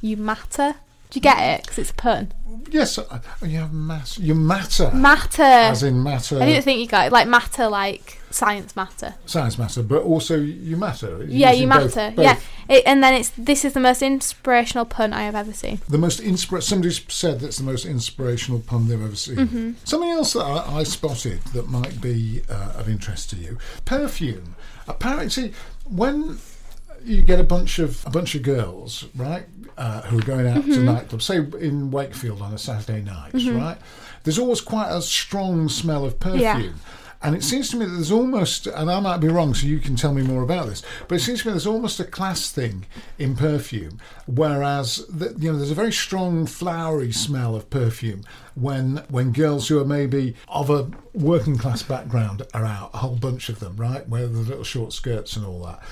You 0.00 0.16
matter. 0.16 0.74
Do 1.10 1.16
you 1.18 1.22
get 1.22 1.38
it? 1.38 1.62
Because 1.62 1.78
it's 1.78 1.90
a 1.90 1.94
pun. 1.94 2.32
Yes, 2.70 2.98
uh, 2.98 3.20
you 3.42 3.58
have 3.58 3.72
mass. 3.72 4.18
You 4.18 4.34
matter. 4.34 4.90
Matter. 4.92 5.42
As 5.42 5.82
in 5.82 6.02
matter. 6.02 6.38
I 6.40 6.44
didn't 6.46 6.64
think 6.64 6.80
you 6.80 6.86
got 6.86 7.06
it. 7.06 7.12
Like 7.12 7.26
matter, 7.26 7.66
like 7.68 8.20
science 8.30 8.76
matter. 8.76 9.14
science 9.24 9.56
matter, 9.58 9.82
but 9.82 10.02
also 10.02 10.36
you 10.36 10.76
matter. 10.76 11.22
It's 11.22 11.32
Yeah, 11.32 11.50
you 11.52 11.62
using 11.62 11.68
both- 11.70 11.96
matter. 11.96 12.14
both. 12.16 12.24
Yeah, 12.26 12.38
it, 12.68 12.82
and 12.84 13.02
then 13.02 13.14
it's 13.14 13.30
this 13.38 13.64
is 13.64 13.72
the 13.72 13.80
most 13.80 14.02
inspirational 14.02 14.84
pun 14.84 15.14
I 15.14 15.22
have 15.22 15.34
ever 15.34 15.52
seen. 15.54 15.80
The 15.88 15.96
most 15.98 16.20
inspira- 16.20 16.62
Somebody 16.62 16.92
said 17.08 17.40
that's 17.40 17.56
the 17.56 17.64
most 17.64 17.86
inspirational 17.86 18.60
pun 18.60 18.88
they've 18.88 19.00
ever 19.02 19.16
seen. 19.16 19.36
Mm-hmm. 19.36 19.70
Something 19.84 20.10
else 20.10 20.34
that 20.34 20.40
I, 20.44 20.80
I 20.80 20.82
spotted 20.82 21.40
that 21.54 21.68
might 21.68 22.02
be 22.02 22.42
uh, 22.50 22.72
of 22.76 22.86
interest 22.88 23.30
to 23.30 23.36
you: 23.36 23.56
perfume. 23.86 24.56
Apparently, 24.86 25.52
when 25.84 26.38
you 27.04 27.22
get 27.22 27.40
a 27.40 27.44
bunch 27.44 27.78
of 27.78 28.04
a 28.06 28.10
bunch 28.10 28.34
of 28.34 28.42
girls, 28.42 29.04
right, 29.16 29.46
uh, 29.76 30.02
who 30.02 30.18
are 30.18 30.22
going 30.22 30.46
out 30.46 30.58
Mm-hmm. 30.62 30.72
to 30.72 30.78
nightclubs, 31.16 31.22
say 31.22 31.36
in 31.64 31.90
Wakefield 31.90 32.42
on 32.42 32.52
a 32.52 32.58
Saturday 32.58 33.02
night, 33.02 33.32
right, 33.34 33.78
there's 34.24 34.38
always 34.38 34.60
quite 34.60 34.90
a 34.90 35.00
strong 35.02 35.68
smell 35.68 36.04
of 36.04 36.18
perfume. 36.20 36.40
Yeah. 36.42 36.68
And 37.20 37.34
it 37.34 37.42
seems 37.42 37.68
to 37.70 37.76
me 37.76 37.84
that 37.84 37.90
there's 37.90 38.12
almost, 38.12 38.68
and 38.68 38.88
I 38.88 39.00
might 39.00 39.16
be 39.18 39.26
wrong, 39.26 39.52
so 39.52 39.66
you 39.66 39.80
can 39.80 39.96
tell 39.96 40.14
me 40.14 40.22
more 40.22 40.44
about 40.44 40.68
this, 40.68 40.84
but 41.08 41.16
it 41.16 41.20
seems 41.20 41.40
to 41.42 41.48
me 41.48 41.52
there's 41.52 41.66
almost 41.66 41.98
a 41.98 42.04
class 42.04 42.48
thing 42.52 42.86
in 43.18 43.34
perfume, 43.34 43.98
whereas 44.28 45.04
the, 45.08 45.34
you 45.36 45.50
know 45.50 45.58
there's 45.58 45.72
a 45.72 45.74
very 45.74 45.92
strong 45.92 46.46
flowery 46.46 47.10
smell 47.10 47.56
of 47.56 47.68
perfume 47.70 48.22
when 48.54 48.98
when 49.08 49.32
girls 49.32 49.66
who 49.66 49.80
are 49.80 49.84
maybe 49.84 50.36
of 50.46 50.70
a 50.70 50.88
working 51.12 51.58
class 51.58 51.82
background 51.82 52.42
are 52.54 52.64
out, 52.64 52.90
a 52.94 52.98
whole 52.98 53.16
bunch 53.16 53.48
of 53.48 53.58
them, 53.58 53.74
right, 53.76 54.08
where 54.08 54.28
the 54.28 54.38
little 54.38 54.62
short 54.62 54.92
skirts 54.92 55.34
and 55.34 55.44
all 55.44 55.64
that. 55.64 55.82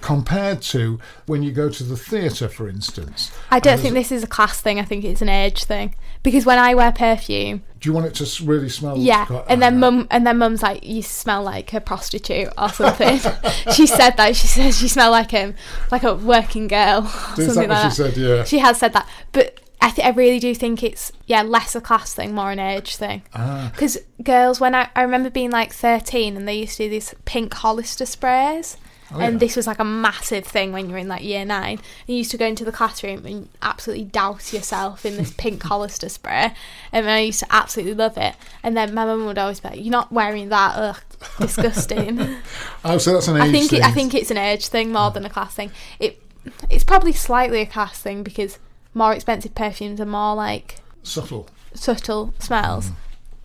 Compared 0.00 0.62
to 0.62 0.98
when 1.26 1.42
you 1.42 1.50
go 1.50 1.68
to 1.68 1.82
the 1.82 1.96
theatre, 1.96 2.48
for 2.48 2.68
instance. 2.68 3.30
I 3.50 3.58
don't 3.58 3.78
think 3.78 3.92
this 3.94 4.12
is 4.12 4.22
a 4.22 4.26
class 4.26 4.60
thing. 4.60 4.78
I 4.78 4.84
think 4.84 5.04
it's 5.04 5.20
an 5.20 5.28
age 5.28 5.64
thing. 5.64 5.94
Because 6.22 6.46
when 6.46 6.58
I 6.58 6.74
wear 6.74 6.92
perfume, 6.92 7.62
Do 7.80 7.88
you 7.88 7.92
want 7.92 8.06
it 8.06 8.14
to 8.24 8.44
really 8.44 8.68
smell? 8.68 8.96
yeah, 8.98 9.24
quite- 9.26 9.44
and 9.48 9.60
then 9.60 9.74
uh, 9.74 9.78
mum, 9.78 10.06
and 10.10 10.26
then 10.26 10.38
mum's 10.38 10.62
like, 10.62 10.86
"You 10.86 11.02
smell 11.02 11.42
like 11.42 11.72
a 11.72 11.80
prostitute 11.80 12.48
or 12.56 12.68
something." 12.68 13.18
she 13.74 13.86
said 13.86 14.10
that. 14.16 14.36
She 14.36 14.46
says 14.46 14.80
you 14.82 14.88
smell 14.88 15.10
like 15.10 15.30
him, 15.32 15.54
like 15.90 16.04
a 16.04 16.14
working 16.14 16.68
girl. 16.68 17.00
Or 17.02 17.40
Is 17.40 17.46
that 17.48 17.54
something 17.54 17.68
what 17.68 17.82
like 17.82 17.90
she 17.90 17.96
said? 17.96 18.16
Yeah. 18.16 18.44
She 18.44 18.58
has 18.58 18.78
said 18.78 18.92
that, 18.92 19.08
but 19.32 19.60
I 19.82 19.90
th- 19.90 20.06
I 20.06 20.10
really 20.10 20.38
do 20.38 20.54
think 20.54 20.82
it's 20.82 21.10
yeah 21.26 21.42
less 21.42 21.74
a 21.74 21.80
class 21.80 22.14
thing, 22.14 22.34
more 22.34 22.50
an 22.52 22.58
age 22.58 22.96
thing. 22.96 23.22
Ah. 23.34 23.70
Because 23.72 23.98
girls, 24.22 24.60
when 24.60 24.74
I 24.74 24.88
I 24.94 25.02
remember 25.02 25.30
being 25.30 25.50
like 25.50 25.72
thirteen, 25.72 26.36
and 26.36 26.46
they 26.46 26.58
used 26.58 26.76
to 26.76 26.84
do 26.84 26.90
these 26.90 27.12
pink 27.24 27.52
Hollister 27.54 28.06
sprays. 28.06 28.76
Oh, 29.12 29.18
and 29.20 29.34
yeah. 29.34 29.38
this 29.38 29.56
was 29.56 29.66
like 29.66 29.78
a 29.78 29.84
massive 29.84 30.44
thing 30.44 30.72
when 30.72 30.86
you 30.86 30.92
were 30.92 30.98
in 30.98 31.08
like 31.08 31.22
year 31.22 31.44
nine. 31.44 31.78
And 31.78 32.08
you 32.08 32.16
used 32.16 32.30
to 32.30 32.36
go 32.36 32.46
into 32.46 32.64
the 32.64 32.72
classroom 32.72 33.26
and 33.26 33.48
absolutely 33.62 34.04
douse 34.04 34.52
yourself 34.52 35.04
in 35.04 35.16
this 35.16 35.32
pink 35.32 35.62
Hollister 35.70 36.08
spray. 36.08 36.54
And 36.92 37.10
I 37.10 37.20
used 37.20 37.40
to 37.40 37.46
absolutely 37.50 37.94
love 37.94 38.16
it. 38.16 38.34
And 38.62 38.76
then 38.76 38.94
my 38.94 39.04
mum 39.04 39.26
would 39.26 39.38
always 39.38 39.60
be 39.60 39.68
like, 39.68 39.78
"You're 39.80 39.90
not 39.90 40.12
wearing 40.12 40.48
that, 40.50 40.76
ugh, 40.76 41.00
disgusting." 41.38 42.36
Oh, 42.84 42.96
so 42.98 43.12
that's 43.12 43.28
an 43.28 43.36
age 43.36 43.42
I 43.42 43.52
think 43.52 43.70
thing. 43.70 43.80
it, 43.80 43.84
I 43.84 43.90
think 43.90 44.14
it's 44.14 44.30
an 44.30 44.38
age 44.38 44.68
thing 44.68 44.90
more 44.90 45.10
than 45.10 45.24
a 45.26 45.30
class 45.30 45.54
thing. 45.54 45.70
It 45.98 46.22
it's 46.70 46.84
probably 46.84 47.12
slightly 47.12 47.60
a 47.60 47.66
class 47.66 48.00
thing 48.00 48.22
because 48.22 48.58
more 48.94 49.12
expensive 49.12 49.54
perfumes 49.54 50.00
are 50.00 50.06
more 50.06 50.34
like 50.34 50.76
subtle. 51.02 51.48
subtle 51.74 52.32
smells. 52.38 52.90
Mm. 52.90 52.94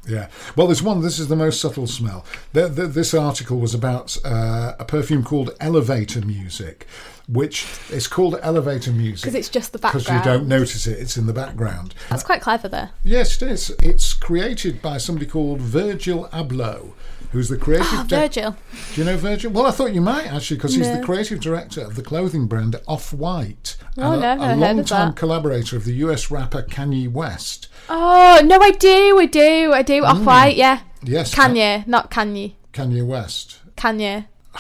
Yeah. 0.08 0.30
Well, 0.56 0.68
there's 0.68 0.84
one. 0.84 1.02
This 1.02 1.20
is 1.20 1.28
the 1.28 1.36
most 1.36 1.60
subtle 1.60 1.88
smell. 1.88 2.26
The, 2.54 2.68
the, 2.68 2.88
this 2.88 3.14
article 3.14 3.60
was 3.60 3.74
about 3.74 4.18
uh, 4.24 4.74
a 4.80 4.86
perfume 4.86 5.24
called 5.24 5.52
Elevator 5.60 6.22
Music, 6.22 6.86
which 7.28 7.66
is 7.92 8.08
called 8.08 8.38
Elevator 8.42 8.92
Music 8.92 9.24
Because 9.24 9.36
it's 9.36 9.50
just 9.50 9.74
the 9.74 9.80
background. 9.80 10.06
because 10.06 10.18
you 10.26 10.32
don't 10.32 10.48
notice 10.48 10.86
it. 10.88 11.00
It's 11.00 11.18
in 11.18 11.26
the 11.26 11.34
background. 11.34 11.94
That's 12.10 12.24
quite 12.24 12.42
clever 12.42 12.68
there. 12.68 12.92
Yes, 13.04 13.42
it 13.42 13.50
is. 13.50 13.70
It's 13.82 14.14
created 14.14 14.82
by 14.82 14.98
somebody 14.98 15.26
called 15.26 15.60
Virgil 15.62 16.28
Abloh, 16.32 16.92
who's 17.36 17.50
the 17.50 17.58
creative. 17.58 17.88
Oh, 17.92 18.06
di- 18.08 18.20
Virgil. 18.22 18.56
Do 18.94 19.02
you 19.02 19.06
know 19.06 19.18
Virgil? 19.18 19.52
Well, 19.52 19.68
I 19.68 19.72
thought 19.72 19.94
you 19.94 20.02
might 20.02 20.26
actually, 20.28 20.58
because 20.58 20.74
he's 20.76 20.90
the 20.92 21.04
creative 21.04 21.40
director 21.40 21.82
of 21.82 21.96
the 21.96 22.02
clothing 22.02 22.48
brand 22.48 22.76
Off 22.88 23.14
White, 23.14 23.78
Oh, 23.98 24.14
and 24.14 24.22
no, 24.22 24.46
a, 24.46 24.54
a 24.54 24.56
long-time 24.56 25.14
collaborator 25.14 25.76
of 25.78 25.86
the 25.86 25.94
US 26.06 26.32
rapper 26.32 26.64
Kanye 26.64 27.12
West. 27.12 27.68
Oh 27.90 28.42
no, 28.44 28.60
I 28.60 28.72
do, 28.72 29.20
I 29.20 29.26
do, 29.28 29.74
I 29.74 29.82
do. 29.84 30.04
Off 30.04 30.24
white, 30.26 30.56
yeah. 30.56 30.80
Yes, 31.04 31.36
Kanye, 31.36 31.86
not 31.86 32.10
Kanye. 32.10 32.54
Kanye 32.74 33.06
West. 33.06 33.60
Kanye. 33.78 34.26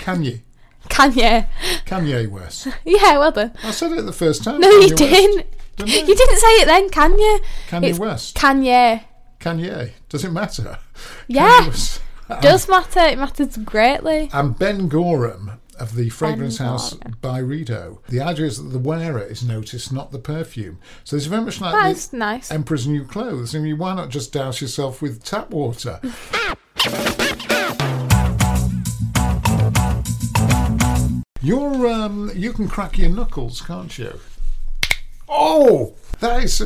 Kanye. 0.00 0.40
Kanye. 0.88 1.46
Kanye 1.86 2.28
West. 2.28 2.68
Yeah, 2.84 3.18
well 3.18 3.32
done. 3.32 3.52
I 3.64 3.70
said 3.70 3.92
it 3.92 4.02
the 4.02 4.12
first 4.12 4.44
time. 4.44 4.60
No, 4.60 4.68
you 4.68 4.88
Kanye 4.88 4.90
West. 4.90 4.96
didn't. 4.96 5.46
Didn't 5.76 6.08
You 6.08 6.14
didn't 6.16 6.38
say 6.38 6.48
it 6.60 6.66
then, 6.66 6.90
Kanye. 6.90 7.38
Kanye 7.68 7.88
It's 7.90 7.98
West. 7.98 8.36
Kanye. 8.36 9.04
Kanye. 9.40 9.92
Does 10.08 10.24
it 10.24 10.30
matter? 10.32 10.78
Yeah, 11.28 11.72
does 12.40 12.68
matter. 12.68 13.00
It 13.00 13.18
matters 13.18 13.56
greatly. 13.56 14.30
And 14.32 14.58
Ben 14.58 14.88
Gorham 14.88 15.60
of 15.78 15.96
the 15.96 16.10
fragrance 16.10 16.58
Ben 16.58 16.66
house 16.68 16.94
Gorham. 16.94 17.16
Byredo. 17.22 17.98
The 18.08 18.20
idea 18.20 18.46
is 18.46 18.62
that 18.62 18.70
the 18.70 18.78
wearer 18.78 19.22
is 19.22 19.42
noticed, 19.42 19.92
not 19.92 20.12
the 20.12 20.18
perfume. 20.18 20.78
So 21.04 21.16
it's 21.16 21.26
very 21.26 21.42
much 21.42 21.60
like 21.60 21.72
That's 21.72 22.08
the 22.08 22.18
nice. 22.18 22.50
Emperor's 22.50 22.86
New 22.86 23.04
Clothes. 23.04 23.54
I 23.54 23.58
mean, 23.58 23.78
why 23.78 23.94
not 23.94 24.08
just 24.10 24.32
douse 24.32 24.60
yourself 24.60 25.02
with 25.02 25.24
tap 25.24 25.50
water? 25.50 26.00
You're 31.44 31.88
um, 31.88 32.30
you 32.36 32.52
can 32.52 32.68
crack 32.68 32.98
your 32.98 33.08
knuckles, 33.08 33.60
can't 33.60 33.98
you? 33.98 34.20
Oh, 35.28 35.94
that 36.22 36.42
is 36.42 36.62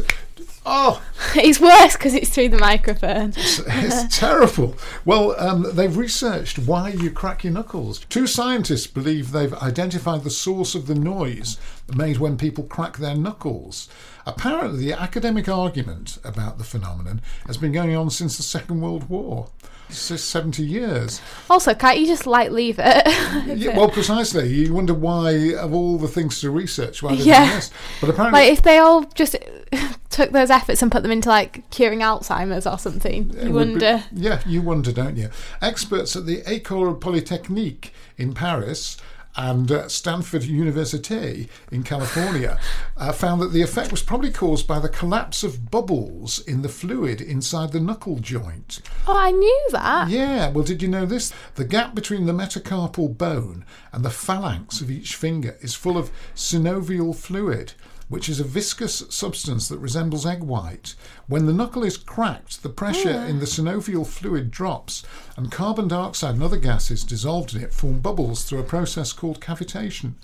oh, 0.66 1.02
It's 1.34 1.60
worse 1.60 1.94
because 1.94 2.14
it's 2.14 2.30
through 2.30 2.50
the 2.50 2.58
microphone. 2.58 3.32
it's 3.36 4.18
terrible. 4.18 4.76
Well, 5.04 5.34
um, 5.38 5.66
they've 5.72 5.96
researched 5.96 6.58
why 6.58 6.90
you 6.90 7.10
crack 7.10 7.44
your 7.44 7.52
knuckles. 7.52 8.04
Two 8.08 8.26
scientists 8.26 8.86
believe 8.86 9.32
they've 9.32 9.54
identified 9.54 10.24
the 10.24 10.30
source 10.30 10.74
of 10.74 10.86
the 10.86 10.94
noise 10.94 11.58
made 11.94 12.18
when 12.18 12.36
people 12.36 12.64
crack 12.64 12.98
their 12.98 13.16
knuckles. 13.16 13.88
Apparently, 14.26 14.86
the 14.86 14.92
academic 14.92 15.48
argument 15.48 16.18
about 16.24 16.58
the 16.58 16.64
phenomenon 16.64 17.22
has 17.46 17.56
been 17.56 17.72
going 17.72 17.96
on 17.96 18.10
since 18.10 18.36
the 18.36 18.42
Second 18.42 18.80
World 18.80 19.08
War. 19.08 19.48
It's 19.88 19.98
70 20.20 20.62
years. 20.64 21.20
Also, 21.48 21.72
can't 21.74 21.98
you 21.98 22.06
just 22.06 22.26
like 22.26 22.50
leave 22.50 22.78
it? 22.78 23.06
Yeah, 23.56 23.76
well, 23.76 23.88
precisely. 23.88 24.48
You 24.52 24.74
wonder 24.74 24.92
why, 24.94 25.54
of 25.54 25.72
all 25.72 25.96
the 25.98 26.08
things 26.08 26.40
to 26.40 26.50
research, 26.50 27.02
why 27.02 27.14
they're 27.14 27.24
Yeah. 27.24 27.54
this. 27.54 27.70
But 28.00 28.10
apparently, 28.10 28.40
like 28.40 28.52
if 28.52 28.62
they 28.62 28.78
all 28.78 29.04
just 29.14 29.36
took 30.10 30.30
those 30.32 30.50
efforts 30.50 30.82
and 30.82 30.90
put 30.90 31.02
them 31.02 31.12
into 31.12 31.28
like 31.28 31.68
curing 31.70 32.00
Alzheimer's 32.00 32.66
or 32.66 32.78
something, 32.78 33.30
you 33.30 33.36
would 33.36 33.44
be- 33.46 33.52
wonder. 33.52 34.04
yeah, 34.12 34.40
you 34.46 34.60
wonder, 34.62 34.92
don't 34.92 35.16
you? 35.16 35.30
Experts 35.62 36.16
at 36.16 36.26
the 36.26 36.42
École 36.42 37.00
Polytechnique 37.00 37.92
in 38.18 38.34
Paris 38.34 38.96
and 39.36 39.70
uh, 39.70 39.88
Stanford 39.88 40.44
University 40.44 41.48
in 41.70 41.82
California 41.82 42.58
uh, 42.96 43.12
found 43.12 43.40
that 43.42 43.52
the 43.52 43.62
effect 43.62 43.90
was 43.90 44.02
probably 44.02 44.30
caused 44.30 44.66
by 44.66 44.78
the 44.78 44.88
collapse 44.88 45.42
of 45.42 45.70
bubbles 45.70 46.38
in 46.46 46.62
the 46.62 46.68
fluid 46.68 47.20
inside 47.20 47.72
the 47.72 47.80
knuckle 47.80 48.18
joint. 48.18 48.80
Oh, 49.06 49.16
I 49.16 49.30
knew 49.30 49.68
that. 49.72 50.08
Yeah, 50.08 50.50
well, 50.50 50.64
did 50.64 50.82
you 50.82 50.88
know 50.88 51.06
this? 51.06 51.32
The 51.54 51.64
gap 51.64 51.94
between 51.94 52.26
the 52.26 52.32
metacarpal 52.32 53.16
bone 53.16 53.64
and 53.92 54.04
the 54.04 54.10
phalanx 54.10 54.80
of 54.80 54.90
each 54.90 55.14
finger 55.14 55.56
is 55.60 55.74
full 55.74 55.98
of 55.98 56.10
synovial 56.34 57.14
fluid, 57.14 57.74
which 58.08 58.28
is 58.28 58.38
a 58.38 58.44
viscous 58.44 59.02
substance 59.08 59.68
that 59.68 59.78
resembles 59.78 60.24
egg 60.26 60.42
white. 60.42 60.94
When 61.26 61.46
the 61.46 61.52
knuckle 61.52 61.82
is 61.82 61.96
cracked, 61.96 62.62
the 62.62 62.68
pressure 62.68 63.10
in 63.10 63.40
the 63.40 63.46
synovial 63.46 64.06
fluid 64.06 64.50
drops, 64.50 65.04
and 65.36 65.50
carbon 65.50 65.88
dioxide 65.88 66.34
and 66.34 66.42
other 66.42 66.56
gases 66.58 67.02
dissolved 67.04 67.54
in 67.54 67.62
it 67.62 67.74
form 67.74 68.00
bubbles 68.00 68.44
through 68.44 68.60
a 68.60 68.64
process 68.64 69.12
called 69.12 69.40
cavitation. 69.40 70.14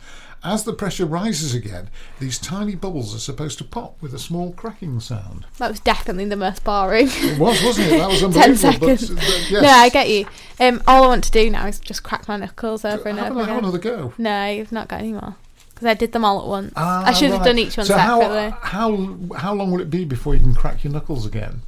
As 0.45 0.65
the 0.65 0.73
pressure 0.73 1.07
rises 1.07 1.55
again, 1.55 1.89
these 2.19 2.37
tiny 2.37 2.75
bubbles 2.75 3.15
are 3.15 3.21
supposed 3.21 3.59
to 3.59 3.65
pop 3.65 4.01
with 4.03 4.13
a 4.13 4.19
small 4.19 4.53
cracking 4.53 4.99
sound. 4.99 5.47
That 5.59 5.71
was 5.71 5.79
definitely 5.79 6.25
the 6.25 6.37
most 6.37 6.65
boring. 6.65 7.07
It 7.11 7.39
was, 7.39 7.63
wasn't 7.63 7.93
it? 7.93 7.99
That 7.99 8.09
was 8.09 8.21
Ten 8.35 8.51
unbelievable. 8.51 8.89
but, 8.89 8.99
seconds. 8.99 9.11
uh, 9.11 9.47
yes. 9.51 9.63
No, 9.63 9.69
I 9.69 9.89
get 9.89 10.09
you. 10.09 10.27
Um, 10.59 10.83
all 10.89 11.05
I 11.05 11.07
want 11.07 11.23
to 11.25 11.31
do 11.31 11.49
now 11.49 11.69
is 11.69 11.79
just 11.79 12.03
crack 12.03 12.27
my 12.27 12.37
knuckles 12.39 12.85
over 12.85 13.09
and 13.09 13.21
have, 13.21 13.31
over 13.33 13.45
have 13.45 13.59
another 13.59 13.79
go. 13.79 14.15
No, 14.19 14.47
you've 14.49 14.73
not 14.73 14.89
got 14.89 14.99
any 14.99 15.13
more 15.13 15.37
because 15.83 15.91
I 15.91 15.99
did 15.99 16.13
them 16.13 16.25
all 16.25 16.41
at 16.41 16.47
once. 16.47 16.73
Ah, 16.77 17.05
I 17.05 17.13
should 17.13 17.31
have 17.33 17.45
done 17.45 17.59
each 17.59 17.77
one 17.77 17.87
so 17.87 17.97
separately. 17.97 18.51
How, 18.61 18.97
how 18.97 19.35
how 19.37 19.55
long 19.55 19.73
will 19.73 19.81
it 19.81 19.91
be 19.91 20.05
before 20.05 20.35
you 20.35 20.41
can 20.41 20.55
crack 20.55 20.85
your 20.85 20.93
knuckles 20.93 21.27
again? 21.27 21.63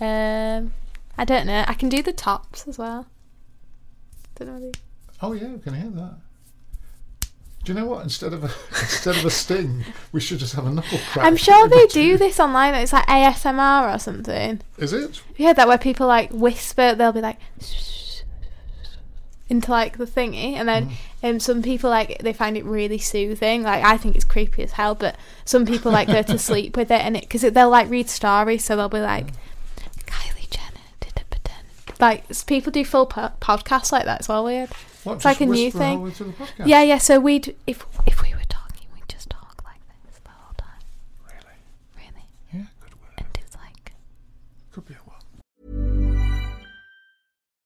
Um, 0.00 0.72
I 1.16 1.24
don't 1.24 1.46
know. 1.46 1.64
I 1.68 1.74
can 1.74 1.88
do 1.88 2.02
the 2.02 2.12
tops 2.12 2.66
as 2.66 2.78
well. 2.78 3.06
Don't 4.34 4.48
know. 4.60 4.72
Oh 5.22 5.32
yeah, 5.32 5.54
I 5.54 5.58
can 5.58 5.74
hear 5.74 5.90
that. 5.90 6.14
Do 7.64 7.72
you 7.72 7.78
know 7.78 7.86
what? 7.86 8.02
Instead 8.02 8.32
of 8.32 8.42
a 8.42 8.46
instead 8.80 9.16
of 9.16 9.24
a 9.24 9.30
sting, 9.30 9.84
we 10.10 10.20
should 10.20 10.40
just 10.40 10.54
have 10.54 10.66
a 10.66 10.70
knuckle 10.70 10.98
crack. 11.12 11.24
I'm 11.24 11.36
sure 11.36 11.68
they 11.68 11.86
do 11.92 12.18
this 12.18 12.40
online. 12.40 12.74
It's 12.74 12.92
like 12.92 13.06
ASMR 13.06 13.94
or 13.94 13.98
something. 14.00 14.60
Is 14.78 14.92
it? 14.92 15.22
Heard 15.38 15.56
that 15.56 15.68
where 15.68 15.78
people 15.78 16.08
like 16.08 16.30
whisper? 16.32 16.96
They'll 16.96 17.12
be 17.12 17.20
like 17.20 17.38
into 19.48 19.70
like 19.70 19.96
the 19.96 20.06
thingy, 20.06 20.54
and 20.54 20.68
then 20.68 20.90
Um, 21.22 21.40
some 21.40 21.62
people 21.62 21.90
like 21.90 22.18
they 22.22 22.32
find 22.32 22.56
it 22.56 22.64
really 22.64 22.98
soothing. 22.98 23.62
Like 23.64 23.84
I 23.84 23.96
think 23.96 24.14
it's 24.16 24.24
creepy 24.24 24.62
as 24.62 24.72
hell, 24.72 24.94
but 24.94 25.16
some 25.44 25.66
people 25.66 25.90
like 25.90 26.06
go 26.08 26.22
to 26.22 26.38
sleep 26.48 26.76
with 26.76 26.90
it, 26.90 27.00
and 27.04 27.16
it 27.16 27.22
because 27.22 27.42
they'll 27.42 27.70
like 27.70 27.90
read 27.90 28.08
stories, 28.08 28.64
so 28.64 28.76
they'll 28.76 28.88
be 28.88 29.00
like, 29.00 29.26
Kylie 30.06 30.48
Jenner 30.50 30.80
did 31.00 31.12
a 31.16 31.24
pretend. 31.24 31.66
Like 32.00 32.24
people 32.46 32.70
do 32.72 32.84
full 32.84 33.06
po- 33.06 33.32
podcasts 33.40 33.90
like 33.92 34.04
that. 34.04 34.20
It's 34.20 34.30
all 34.30 34.44
weird. 34.44 34.70
What, 35.04 35.14
It's 35.16 35.24
like 35.24 35.40
a 35.40 35.46
new 35.46 35.64
whisper 35.66 35.78
the 35.78 35.84
whole 35.86 35.94
thing. 35.96 36.02
way 36.02 36.10
through 36.10 36.26
the 36.26 36.32
podcast? 36.32 36.66
Yeah, 36.66 36.82
yeah. 36.82 36.98
So 36.98 37.18
we'd 37.18 37.54
if 37.66 37.84
if 38.06 38.22
we 38.22 38.32
were 38.34 38.40
talking, 38.48 38.57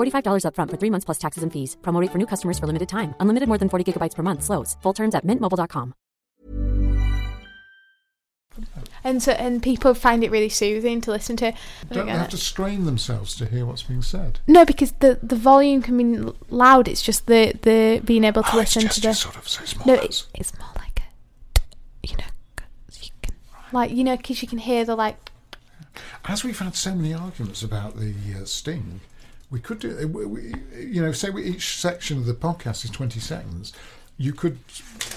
$45 0.00 0.44
upfront 0.46 0.70
for 0.70 0.76
three 0.78 0.90
months 0.90 1.04
plus 1.04 1.18
taxes 1.18 1.42
and 1.42 1.52
fees. 1.52 1.76
Promo 1.82 2.00
rate 2.00 2.10
for 2.12 2.18
new 2.18 2.26
customers 2.26 2.58
for 2.58 2.66
limited 2.66 2.88
time. 2.88 3.14
Unlimited 3.20 3.48
more 3.48 3.58
than 3.58 3.68
40 3.68 3.84
gigabytes 3.92 4.14
per 4.16 4.22
month. 4.22 4.42
Slows. 4.42 4.76
Full 4.82 4.92
terms 4.94 5.14
at 5.14 5.26
mintmobile.com. 5.26 5.94
And 9.04 9.22
so, 9.22 9.32
and 9.32 9.62
people 9.62 9.94
find 9.94 10.22
it 10.22 10.30
really 10.30 10.48
soothing 10.50 11.00
to 11.02 11.10
listen 11.10 11.36
to. 11.36 11.46
I 11.48 11.50
Don't 11.88 11.98
don't 11.98 12.06
they 12.06 12.12
have 12.12 12.26
it. 12.28 12.30
to 12.32 12.36
strain 12.36 12.84
themselves 12.84 13.34
to 13.36 13.46
hear 13.46 13.64
what's 13.64 13.82
being 13.84 14.02
said? 14.02 14.40
No, 14.46 14.64
because 14.66 14.92
the 14.98 15.18
the 15.22 15.36
volume 15.36 15.80
can 15.80 15.96
be 15.96 16.32
loud. 16.50 16.86
It's 16.88 17.00
just 17.00 17.26
the 17.26 17.54
the 17.62 18.02
being 18.04 18.24
able 18.24 18.42
to 18.42 18.48
Oh, 18.56 18.58
it's 18.58 18.76
listen 18.76 18.82
just 18.88 18.94
to 19.02 19.08
the. 19.08 19.14
sort 19.14 19.36
of 19.36 19.48
so 19.48 19.64
small. 19.64 19.86
no, 19.86 19.94
as- 19.94 20.02
it, 20.34 20.40
it's 20.40 20.58
more 20.58 20.68
like 20.76 21.00
a, 21.00 21.60
you 22.06 22.16
know, 22.18 22.24
'cause 22.56 22.98
you 23.02 23.10
can 23.22 23.34
like 23.72 23.90
you 23.92 24.04
know, 24.04 24.16
because 24.16 24.42
you 24.42 24.48
can 24.48 24.58
hear 24.58 24.84
the 24.84 24.96
like. 24.96 25.16
As 26.26 26.44
we've 26.44 26.58
had 26.58 26.74
so 26.76 26.94
many 26.94 27.14
arguments 27.14 27.62
about 27.62 27.96
the 27.96 28.12
uh, 28.38 28.44
sting, 28.44 29.00
we 29.50 29.60
could 29.60 29.80
do, 29.80 30.08
we, 30.08 30.26
we, 30.26 30.54
you 30.78 31.02
know, 31.02 31.12
say 31.12 31.30
we, 31.30 31.44
each 31.44 31.76
section 31.76 32.18
of 32.18 32.26
the 32.26 32.34
podcast 32.34 32.84
is 32.84 32.90
20 32.90 33.18
seconds, 33.18 33.72
you 34.16 34.32
could 34.32 34.58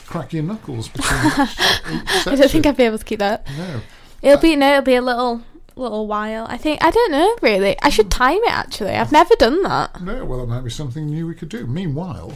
crack 0.05 0.33
your 0.33 0.43
knuckles 0.43 0.87
between 0.87 1.25
each, 1.25 1.37
each. 1.37 2.27
I 2.27 2.35
don't 2.35 2.49
think 2.49 2.65
I'd 2.65 2.77
be 2.77 2.83
able 2.83 2.97
to 2.97 3.05
keep 3.05 3.19
that. 3.19 3.45
No. 3.57 3.81
It'll 4.21 4.39
be 4.39 4.55
no, 4.55 4.71
it'll 4.71 4.83
be 4.83 4.95
a 4.95 5.01
little 5.01 5.43
little 5.75 6.07
while. 6.07 6.45
I 6.47 6.57
think 6.57 6.83
I 6.83 6.91
don't 6.91 7.11
know 7.11 7.35
really. 7.41 7.75
I 7.81 7.89
should 7.89 8.09
time 8.09 8.37
it 8.37 8.51
actually. 8.51 8.91
I've 8.91 9.11
never 9.11 9.35
done 9.35 9.61
that. 9.63 10.01
No, 10.01 10.23
well, 10.23 10.39
that 10.39 10.47
might 10.47 10.63
be 10.63 10.69
something 10.69 11.05
new 11.05 11.27
we 11.27 11.35
could 11.35 11.49
do. 11.49 11.67
Meanwhile, 11.67 12.31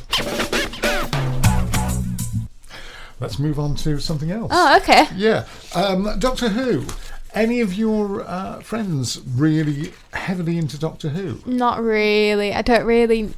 let's 3.21 3.39
move 3.39 3.57
on 3.57 3.75
to 3.75 3.99
something 3.99 4.31
else. 4.31 4.51
Oh, 4.53 4.77
okay. 4.81 5.05
Yeah. 5.15 5.45
Um, 5.73 6.19
Doctor 6.19 6.49
Who. 6.49 6.85
Any 7.37 7.61
of 7.61 7.73
your 7.73 8.23
uh, 8.27 8.59
friends 8.61 9.21
really 9.35 9.93
heavily 10.13 10.57
into 10.57 10.77
Doctor 10.79 11.09
Who? 11.09 11.39
Not 11.45 11.81
really. 11.81 12.53
I 12.53 12.61
don't 12.61 12.85
really. 12.85 13.33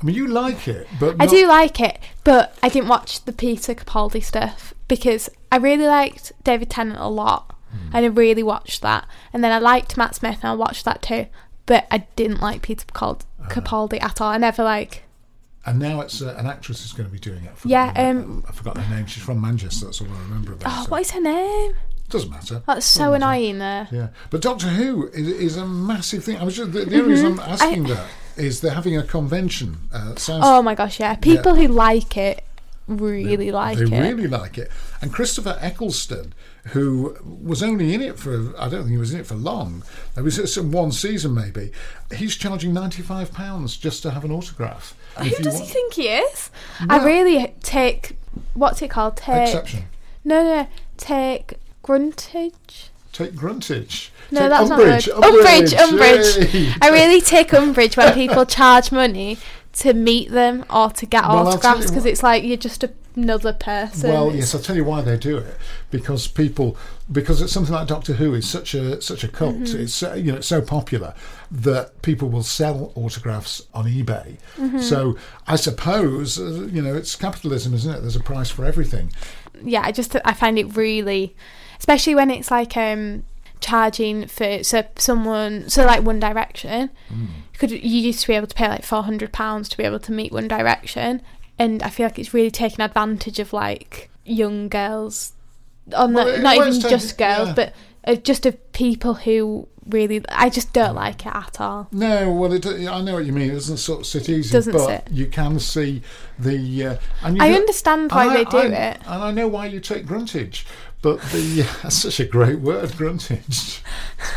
I 0.00 0.04
mean, 0.04 0.14
you 0.16 0.26
like 0.28 0.66
it, 0.68 0.86
but 0.98 1.16
I 1.20 1.24
not- 1.26 1.30
do 1.30 1.46
like 1.46 1.80
it, 1.80 1.98
but 2.24 2.56
I 2.62 2.68
didn't 2.68 2.88
watch 2.88 3.24
the 3.24 3.32
Peter 3.32 3.74
Capaldi 3.74 4.22
stuff 4.22 4.72
because 4.88 5.28
I 5.52 5.56
really 5.56 5.86
liked 5.86 6.32
David 6.42 6.70
Tennant 6.70 6.98
a 6.98 7.08
lot, 7.08 7.54
Hmm. 7.70 7.96
and 7.96 8.04
I 8.06 8.08
really 8.08 8.42
watched 8.42 8.80
that. 8.82 9.06
And 9.32 9.44
then 9.44 9.52
I 9.52 9.58
liked 9.58 9.96
Matt 9.96 10.14
Smith, 10.14 10.38
and 10.42 10.50
I 10.50 10.54
watched 10.54 10.84
that 10.86 11.02
too. 11.02 11.26
But 11.66 11.86
I 11.90 11.98
didn't 12.16 12.40
like 12.40 12.62
Peter 12.62 12.84
Capaldi. 12.86 13.24
Capaldi 13.48 14.02
at 14.02 14.20
all. 14.20 14.28
I 14.30 14.38
never 14.38 14.62
like. 14.64 15.02
And 15.66 15.78
now 15.78 16.00
it's 16.00 16.22
uh, 16.22 16.34
an 16.38 16.46
actress 16.46 16.80
who's 16.82 16.92
going 16.94 17.06
to 17.08 17.12
be 17.12 17.18
doing 17.18 17.44
it. 17.44 17.52
Yeah, 17.64 17.92
um, 17.94 18.42
I 18.48 18.52
forgot 18.52 18.78
her 18.78 18.94
name. 18.96 19.04
She's 19.06 19.22
from 19.22 19.40
Manchester. 19.40 19.84
That's 19.84 20.00
all 20.00 20.08
I 20.08 20.18
remember 20.22 20.54
about 20.54 20.72
Oh, 20.72 20.84
her. 20.84 20.88
what 20.90 21.00
is 21.02 21.10
her 21.10 21.20
name? 21.20 21.74
Doesn't 22.10 22.30
matter. 22.30 22.62
That's 22.66 22.84
so 22.86 23.00
Doesn't 23.12 23.20
matter. 23.20 23.24
annoying. 23.32 23.58
There. 23.58 23.88
Yeah, 23.90 24.08
but 24.30 24.42
Doctor 24.42 24.66
Who 24.68 25.06
is, 25.08 25.28
is 25.28 25.56
a 25.56 25.66
massive 25.66 26.24
thing. 26.24 26.36
I 26.36 26.44
was 26.44 26.56
just, 26.56 26.72
the, 26.72 26.84
the 26.84 26.96
only 26.98 27.10
reason 27.12 27.32
I'm 27.32 27.40
asking 27.40 27.84
Mm-hmm. 27.84 27.92
I- 27.92 27.94
that 27.94 28.06
is 28.36 28.60
they're 28.60 28.72
having 28.74 28.96
a 28.96 29.02
convention. 29.02 29.88
Uh, 29.92 30.14
sounds 30.16 30.44
Oh 30.46 30.62
my 30.62 30.74
gosh, 30.74 30.98
yeah. 31.00 31.14
People 31.16 31.54
who 31.56 31.68
like 31.68 32.16
it 32.16 32.42
really 32.88 33.50
like 33.52 33.78
they 33.78 33.84
it. 33.84 33.90
They 33.90 34.00
really 34.14 34.26
like 34.28 34.58
it. 34.58 34.70
And 35.02 35.12
Christopher 35.12 35.56
Eccleston, 35.60 36.32
who 36.68 37.16
was 37.22 37.62
only 37.62 37.94
in 37.94 38.00
it 38.02 38.18
for, 38.18 38.52
I 38.58 38.68
don't 38.68 38.80
think 38.82 38.90
he 38.90 38.96
was 38.98 39.12
in 39.14 39.20
it 39.20 39.26
for 39.26 39.34
long. 39.34 39.82
it 40.16 40.22
was 40.22 40.52
some 40.52 40.72
one 40.72 40.90
season 40.92 41.34
maybe. 41.34 41.70
He's 42.14 42.34
charging 42.36 42.72
ninety 42.72 43.02
five 43.02 43.32
pounds 43.32 43.76
just 43.76 44.02
to 44.02 44.10
have 44.10 44.24
an 44.24 44.32
autograph. 44.32 44.94
Who 45.18 45.30
does 45.42 45.58
he 45.60 45.66
think 45.66 45.94
he 45.94 46.08
is? 46.08 46.50
I 46.88 47.04
really 47.04 47.54
take 47.62 48.16
what's 48.54 48.80
it 48.82 48.88
called? 48.90 49.16
Take 49.18 49.48
Exception. 49.48 49.84
no, 50.24 50.42
no, 50.42 50.68
take 50.96 51.54
gruntage. 51.90 52.88
Take 53.12 53.32
gruntage. 53.32 54.10
No, 54.30 54.40
Take 54.40 54.50
that's 54.50 54.70
umbrage. 54.70 55.08
not 55.08 55.22
good. 55.22 55.34
Umbrage, 55.34 55.74
umbrage. 55.74 56.78
I 56.80 56.90
really 56.90 57.20
take 57.20 57.52
umbrage 57.52 57.96
when 57.96 58.14
people 58.14 58.46
charge 58.58 58.92
money 58.92 59.38
to 59.72 59.92
meet 59.92 60.30
them 60.30 60.64
or 60.70 60.90
to 60.90 61.06
get 61.06 61.24
Well, 61.24 61.48
autographs 61.48 61.88
because 61.88 62.06
it's 62.06 62.22
like 62.22 62.44
you're 62.44 62.56
just 62.56 62.84
another 63.16 63.52
person. 63.52 64.10
Well, 64.10 64.34
yes, 64.34 64.54
I'll 64.54 64.60
tell 64.60 64.76
you 64.76 64.84
why 64.84 65.00
they 65.00 65.16
do 65.16 65.38
it. 65.38 65.56
Because 65.90 66.28
people, 66.28 66.76
because 67.10 67.42
it's 67.42 67.52
something 67.52 67.74
like 67.74 67.88
Doctor 67.88 68.14
Who 68.14 68.34
is 68.34 68.48
such 68.48 68.74
a 68.74 69.02
such 69.02 69.24
a 69.24 69.28
cult. 69.28 69.56
Mm-hmm. 69.56 69.80
It's 69.80 70.02
uh, 70.04 70.14
you 70.14 70.30
know 70.30 70.38
it's 70.38 70.46
so 70.46 70.62
popular 70.62 71.14
that 71.50 72.00
people 72.02 72.28
will 72.28 72.44
sell 72.44 72.92
autographs 72.94 73.62
on 73.74 73.86
eBay. 73.86 74.38
Mm-hmm. 74.56 74.78
So 74.78 75.16
I 75.48 75.56
suppose 75.56 76.38
uh, 76.38 76.68
you 76.70 76.80
know 76.82 76.94
it's 76.94 77.16
capitalism, 77.16 77.74
isn't 77.74 77.92
it? 77.92 78.00
There's 78.00 78.16
a 78.16 78.20
price 78.20 78.50
for 78.50 78.64
everything. 78.64 79.10
yeah, 79.64 79.82
I 79.82 79.90
just 79.90 80.16
I 80.24 80.32
find 80.32 80.56
it 80.58 80.76
really, 80.76 81.34
especially 81.80 82.14
when 82.14 82.30
it's 82.30 82.50
like 82.50 82.76
um 82.76 83.24
charging 83.60 84.26
for 84.26 84.62
so 84.62 84.84
someone 84.96 85.68
so 85.68 85.84
like 85.84 86.02
One 86.02 86.20
Direction. 86.20 86.90
Mm. 87.12 87.26
Could 87.58 87.70
you 87.72 87.78
used 87.80 88.20
to 88.22 88.28
be 88.28 88.34
able 88.34 88.46
to 88.46 88.54
pay 88.54 88.68
like 88.68 88.84
four 88.84 89.02
hundred 89.02 89.32
pounds 89.32 89.68
to 89.70 89.76
be 89.76 89.82
able 89.84 89.98
to 90.00 90.12
meet 90.12 90.32
One 90.32 90.48
Direction, 90.48 91.20
and 91.58 91.82
I 91.82 91.90
feel 91.90 92.06
like 92.06 92.18
it's 92.18 92.32
really 92.32 92.50
taking 92.50 92.80
advantage 92.80 93.38
of 93.38 93.52
like 93.52 94.10
young 94.24 94.68
girls. 94.68 95.32
Or 95.92 96.06
Well, 96.06 96.08
not, 96.08 96.40
not 96.40 96.56
even 96.56 96.68
it's 96.68 96.78
just 96.78 97.18
girls, 97.18 97.48
yeah. 97.48 97.54
but 97.54 97.74
of 98.04 98.22
just 98.22 98.46
of 98.46 98.72
people 98.72 99.12
who 99.14 99.68
really. 99.88 100.22
I 100.30 100.48
just 100.48 100.72
don't 100.72 100.94
like 100.94 101.26
it 101.26 101.34
at 101.34 101.60
all. 101.60 101.88
No, 101.92 102.32
well, 102.32 102.52
it, 102.54 102.64
I 102.64 103.02
know 103.02 103.14
what 103.14 103.26
you 103.26 103.32
mean. 103.32 103.50
It 103.50 103.54
doesn't 103.54 103.76
sort 103.78 104.00
of 104.00 104.06
sit 104.06 104.28
easy, 104.30 104.52
Doesn't 104.52 104.72
but 104.72 104.86
sit. 104.86 105.08
you 105.10 105.26
can 105.26 105.58
see 105.58 106.00
the. 106.38 106.86
Uh, 106.86 106.96
and 107.24 107.36
you 107.36 107.42
I 107.42 107.52
understand 107.52 108.10
why 108.10 108.26
and 108.26 108.36
they 108.36 108.44
do 108.44 108.56
I- 108.58 108.64
it. 108.92 109.00
and 109.04 109.22
I 109.22 109.30
know 109.32 109.48
why 109.48 109.66
you 109.66 109.80
take 109.80 110.06
gruntage. 110.06 110.64
But 111.02 111.20
the 111.32 111.62
that's 111.82 111.96
such 111.96 112.20
a 112.20 112.26
great 112.26 112.60
word, 112.60 112.90
gruntage. 112.90 113.80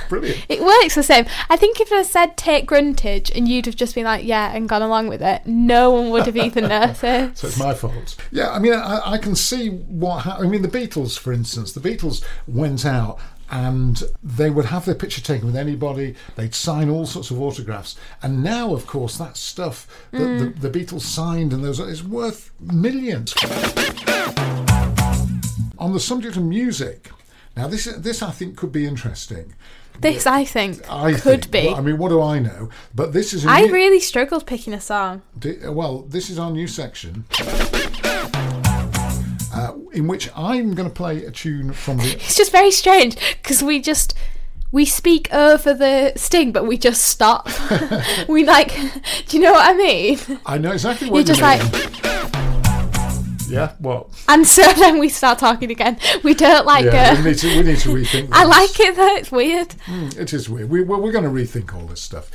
Brilliant. 0.07 0.45
It 0.47 0.61
works 0.61 0.95
the 0.95 1.03
same. 1.03 1.25
I 1.49 1.57
think 1.57 1.81
if 1.81 1.91
I 1.91 2.03
said 2.03 2.37
take 2.37 2.67
gruntage 2.69 3.35
and 3.35 3.47
you'd 3.49 3.65
have 3.65 3.75
just 3.75 3.95
been 3.95 4.05
like, 4.05 4.23
yeah, 4.23 4.55
and 4.55 4.69
gone 4.69 4.81
along 4.81 5.07
with 5.07 5.21
it, 5.21 5.45
no 5.45 5.91
one 5.91 6.09
would 6.11 6.25
have 6.25 6.37
even 6.37 6.67
noticed. 6.69 7.01
So 7.41 7.47
it's 7.47 7.59
my 7.59 7.73
fault. 7.73 8.15
Yeah, 8.31 8.51
I 8.51 8.59
mean, 8.59 8.73
I, 8.73 9.01
I 9.13 9.17
can 9.17 9.35
see 9.35 9.69
what. 9.69 10.19
Ha- 10.21 10.37
I 10.39 10.47
mean, 10.47 10.61
the 10.61 10.67
Beatles, 10.69 11.19
for 11.19 11.33
instance, 11.33 11.73
the 11.73 11.81
Beatles 11.81 12.23
went 12.47 12.85
out 12.85 13.19
and 13.51 14.01
they 14.23 14.49
would 14.49 14.65
have 14.65 14.85
their 14.85 14.95
picture 14.95 15.21
taken 15.21 15.45
with 15.47 15.55
anybody. 15.57 16.15
They'd 16.37 16.55
sign 16.55 16.89
all 16.89 17.05
sorts 17.05 17.29
of 17.29 17.41
autographs, 17.41 17.97
and 18.21 18.41
now, 18.41 18.73
of 18.73 18.87
course, 18.87 19.17
that 19.17 19.35
stuff 19.35 19.85
that 20.11 20.19
Mm. 20.21 20.61
the, 20.61 20.69
the 20.69 20.79
Beatles 20.79 21.01
signed 21.01 21.51
and 21.51 21.61
those 21.63 21.79
is 21.81 22.03
worth 22.03 22.51
millions. 22.61 23.33
On 25.83 25.91
the 25.91 25.99
subject 25.99 26.37
of 26.37 26.43
music, 26.43 27.09
now 27.57 27.67
this 27.67 27.83
this 27.97 28.23
I 28.23 28.31
think 28.31 28.55
could 28.55 28.71
be 28.71 28.85
interesting. 28.85 29.53
This, 29.99 30.25
I 30.25 30.43
think, 30.45 30.89
I 30.89 31.11
could 31.13 31.41
think, 31.45 31.51
be. 31.51 31.67
well, 31.67 31.75
I 31.75 31.81
mean, 31.81 31.97
what 31.97 32.09
do 32.09 32.21
I 32.21 32.39
know? 32.39 32.69
But 32.95 33.11
this 33.11 33.33
is. 33.33 33.45
A 33.45 33.49
I 33.49 33.61
new- 33.65 33.73
really 33.73 33.99
struggled 33.99 34.45
picking 34.47 34.73
a 34.73 34.79
song. 34.81 35.21
Di- 35.37 35.67
Well, 35.67 36.03
this 36.03 36.29
is 36.29 36.39
our 36.39 36.51
new 36.51 36.67
section. 36.67 37.25
Uh, 39.55 39.73
in 39.91 40.07
which 40.07 40.29
I'm 40.35 40.73
going 40.73 40.87
to 40.89 40.93
play 40.95 41.25
a 41.25 41.31
tune 41.31 41.73
from 41.73 41.97
the. 41.97 42.13
It's 42.13 42.35
just 42.35 42.51
very 42.51 42.71
strange 42.71 43.15
because 43.43 43.61
we 43.61 43.81
just 43.81 44.15
we 44.71 44.85
speak 44.85 45.31
over 45.33 45.73
the 45.75 46.13
sting, 46.15 46.51
but 46.53 46.65
we 46.65 46.77
just 46.77 47.03
stop. 47.05 47.47
we 48.29 48.45
like, 48.45 48.73
do 49.27 49.37
you 49.37 49.43
know 49.43 49.51
what 49.51 49.69
I 49.69 49.77
mean? 49.77 50.17
I 50.45 50.57
know 50.57 50.71
exactly 50.71 51.09
what 51.09 51.17
You're 51.17 51.35
just 51.35 51.39
you 51.41 51.45
like, 51.45 51.61
mean. 51.61 52.32
Yeah, 53.53 53.73
what? 53.79 54.07
and 54.27 54.45
so 54.45 54.61
then 54.77 54.99
we 54.99 55.09
start 55.09 55.39
talking 55.39 55.71
again. 55.71 55.97
We 56.23 56.33
don't 56.33 56.65
like 56.65 56.85
yeah, 56.85 57.13
it. 57.13 57.19
we 57.19 57.31
need 57.31 57.37
to 57.39 57.47
we 57.57 57.63
need 57.63 57.79
to 57.79 57.89
rethink. 57.89 58.29
I 58.33 58.45
like 58.45 58.79
it 58.79 58.95
though. 58.95 59.15
It's 59.15 59.31
weird. 59.31 59.75
It 60.17 60.33
is 60.33 60.49
weird. 60.49 60.69
We, 60.69 60.81
we're 60.83 60.97
we're 60.97 61.11
going 61.11 61.23
to 61.25 61.29
rethink 61.29 61.73
all 61.73 61.85
this 61.87 62.01
stuff. 62.01 62.29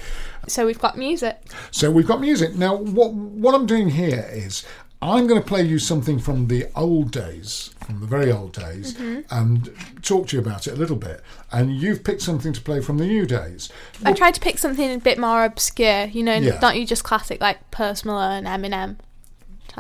So 0.47 0.65
we've 0.67 0.79
got 0.79 0.97
music. 0.97 1.37
So 1.71 1.91
we've 1.91 2.07
got 2.07 2.21
music 2.21 2.55
now. 2.55 2.77
What 2.77 3.13
what 3.13 3.55
I'm 3.55 3.67
doing 3.67 3.91
here 3.91 4.27
is 4.33 4.65
I'm 5.01 5.27
going 5.29 5.41
to 5.41 5.47
play 5.47 5.63
you 5.63 5.79
something 5.79 6.19
from 6.19 6.49
the 6.49 6.67
old 6.75 7.13
days, 7.13 7.71
from 7.87 8.01
the 8.01 8.07
very 8.07 8.33
old 8.33 8.53
days, 8.53 8.95
Mm-hmm. 8.95 9.21
and 9.31 9.71
talk 10.03 10.27
to 10.29 10.37
you 10.37 10.43
about 10.43 10.67
it 10.67 10.73
a 10.73 10.77
little 10.77 10.97
bit. 10.97 11.23
And 11.53 11.71
you've 11.77 12.03
picked 12.03 12.23
something 12.23 12.53
to 12.53 12.61
play 12.61 12.81
from 12.81 12.99
the 12.99 13.07
new 13.07 13.25
days. 13.25 13.69
I 14.05 14.13
tried 14.13 14.35
to 14.35 14.41
pick 14.41 14.59
something 14.59 14.91
a 14.93 14.99
bit 14.99 15.19
more 15.19 15.45
obscure. 15.45 16.07
You 16.07 16.23
know, 16.25 16.35
Yeah. 16.35 16.59
not 16.61 16.77
you 16.77 16.85
just 16.87 17.05
classic 17.05 17.41
like 17.41 17.71
Post 17.71 18.05
Malone, 18.05 18.45
Eminem 18.45 18.97